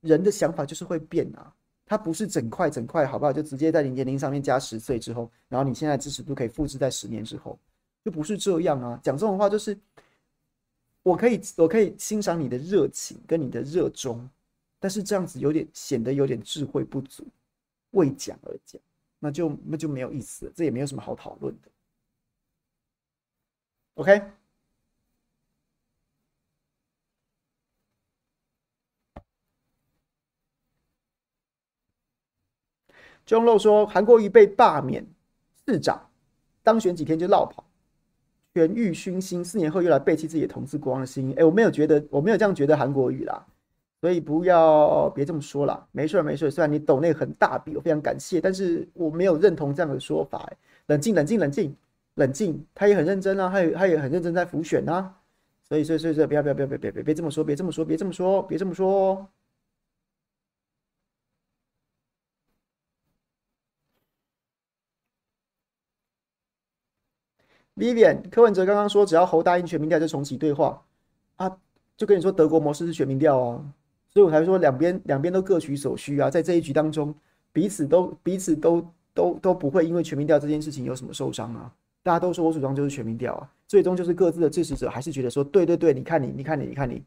[0.00, 1.52] 人的想法就是会变啊，
[1.84, 3.32] 他不是整块整块好不好？
[3.32, 7.58] 就直接在你年龄上面加十岁之后，然后你现在支持度可以复制在十年之后，
[8.04, 8.98] 就不是这样啊。
[9.02, 9.78] 讲这种话就是。
[11.02, 14.28] 我可以，我可以欣赏你的热情跟你的热衷，
[14.78, 17.26] 但是这样子有点显得有点智慧不足，
[17.92, 18.78] 为讲而讲，
[19.18, 21.69] 那就那就没有意思了，这也没有什么好讨论的。
[24.00, 24.22] OK，
[33.26, 35.06] 钟露说韩国瑜被罢免
[35.66, 36.08] 市长，
[36.62, 37.62] 当选几天就落跑。
[38.54, 41.34] 权欲熏心，四年后又来背弃自己的同志国王的心。
[41.36, 43.46] 哎、我没有觉得，我没有这样觉得韩国瑜啦，
[44.00, 45.86] 所以不要别这么说啦。
[45.92, 50.50] 没事没事，虽然你抖那很大笔，我非常感谢，但是我没有认同这样的说法、
[50.86, 51.76] 冷静冷静冷静
[52.14, 55.16] 冷静，他也很认真啊，他也他也很认真在浮选啊。
[55.62, 59.28] 所以所以所以所以不要不要不要别别别别这么说，别这么说，别这么说，别这么说。
[67.76, 70.82] Vivian，柯文哲刚刚说，只要侯答应全民调就重启对话，
[71.36, 71.56] 啊，
[71.96, 73.72] 就跟你说德国模式是全民调啊，
[74.08, 77.14] 所以我才说两边两边都各取所需啊，在这一局当中，
[77.52, 81.72] 彼此都彼此都都都不会因为全民调这件事情有什么受伤啊，
[82.02, 87.04] 大家都说我主张就是全民调啊，最终就是各自的支持者还是觉得说对对对，你看你你看你你看你，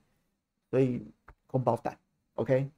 [0.70, 1.06] 所以
[1.48, 1.98] 空包弹
[2.36, 2.70] ，OK。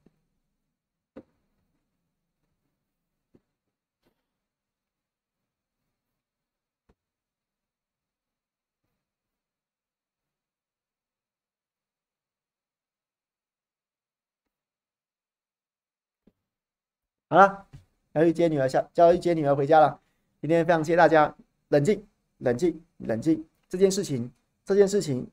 [17.28, 17.66] 好了，
[18.14, 20.00] 要去接女儿下，就要去接女儿回家了。
[20.40, 21.36] 今天非常谢谢大家，
[21.70, 22.06] 冷静，
[22.40, 23.44] 冷静，冷静。
[23.68, 24.32] 这件事情，
[24.64, 25.28] 这件事情，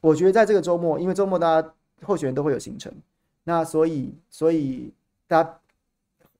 [0.00, 2.92] 我觉得在这个周末，因为周末大家候选人都会有行程，
[3.44, 4.92] 那所以，所以
[5.26, 5.58] 大家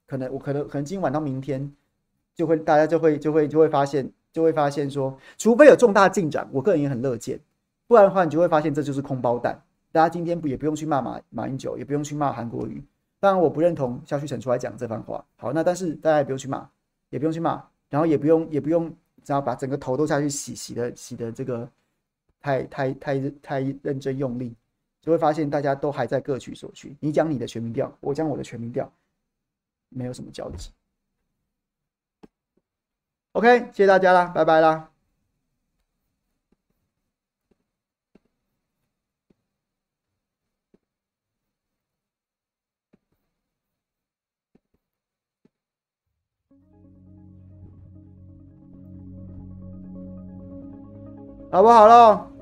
[0.07, 1.71] 可能，我可能可能今晚到明天
[2.35, 7.41] 就会，大家就会就会就会发现，就会发现说，除非有重大进展，我个人也很乐见，
[7.89, 9.61] 不然的话，你就会发现这就是空包弹。
[9.91, 12.83] 大家今天不也不用去骂马马英九，也不用去骂韩国瑜。
[13.19, 15.25] 当然，我不认同萧旭晨出来讲这番话。
[15.37, 16.69] 好，那但是大家也不用去骂，
[17.11, 18.89] 也不用去骂，然后也不用也不用
[19.23, 21.69] 只要把整个头都下去洗，洗的洗的这个
[22.41, 24.55] 太太太太认真用力，
[25.01, 26.97] 就会发现大家都还在各取所需。
[27.01, 28.93] 你讲你的全民调，我讲我的全民调，
[29.89, 30.71] 没有什么交集。
[33.33, 34.96] OK，谢谢大家啦，拜拜啦。
[51.57, 52.36] 好不好喽？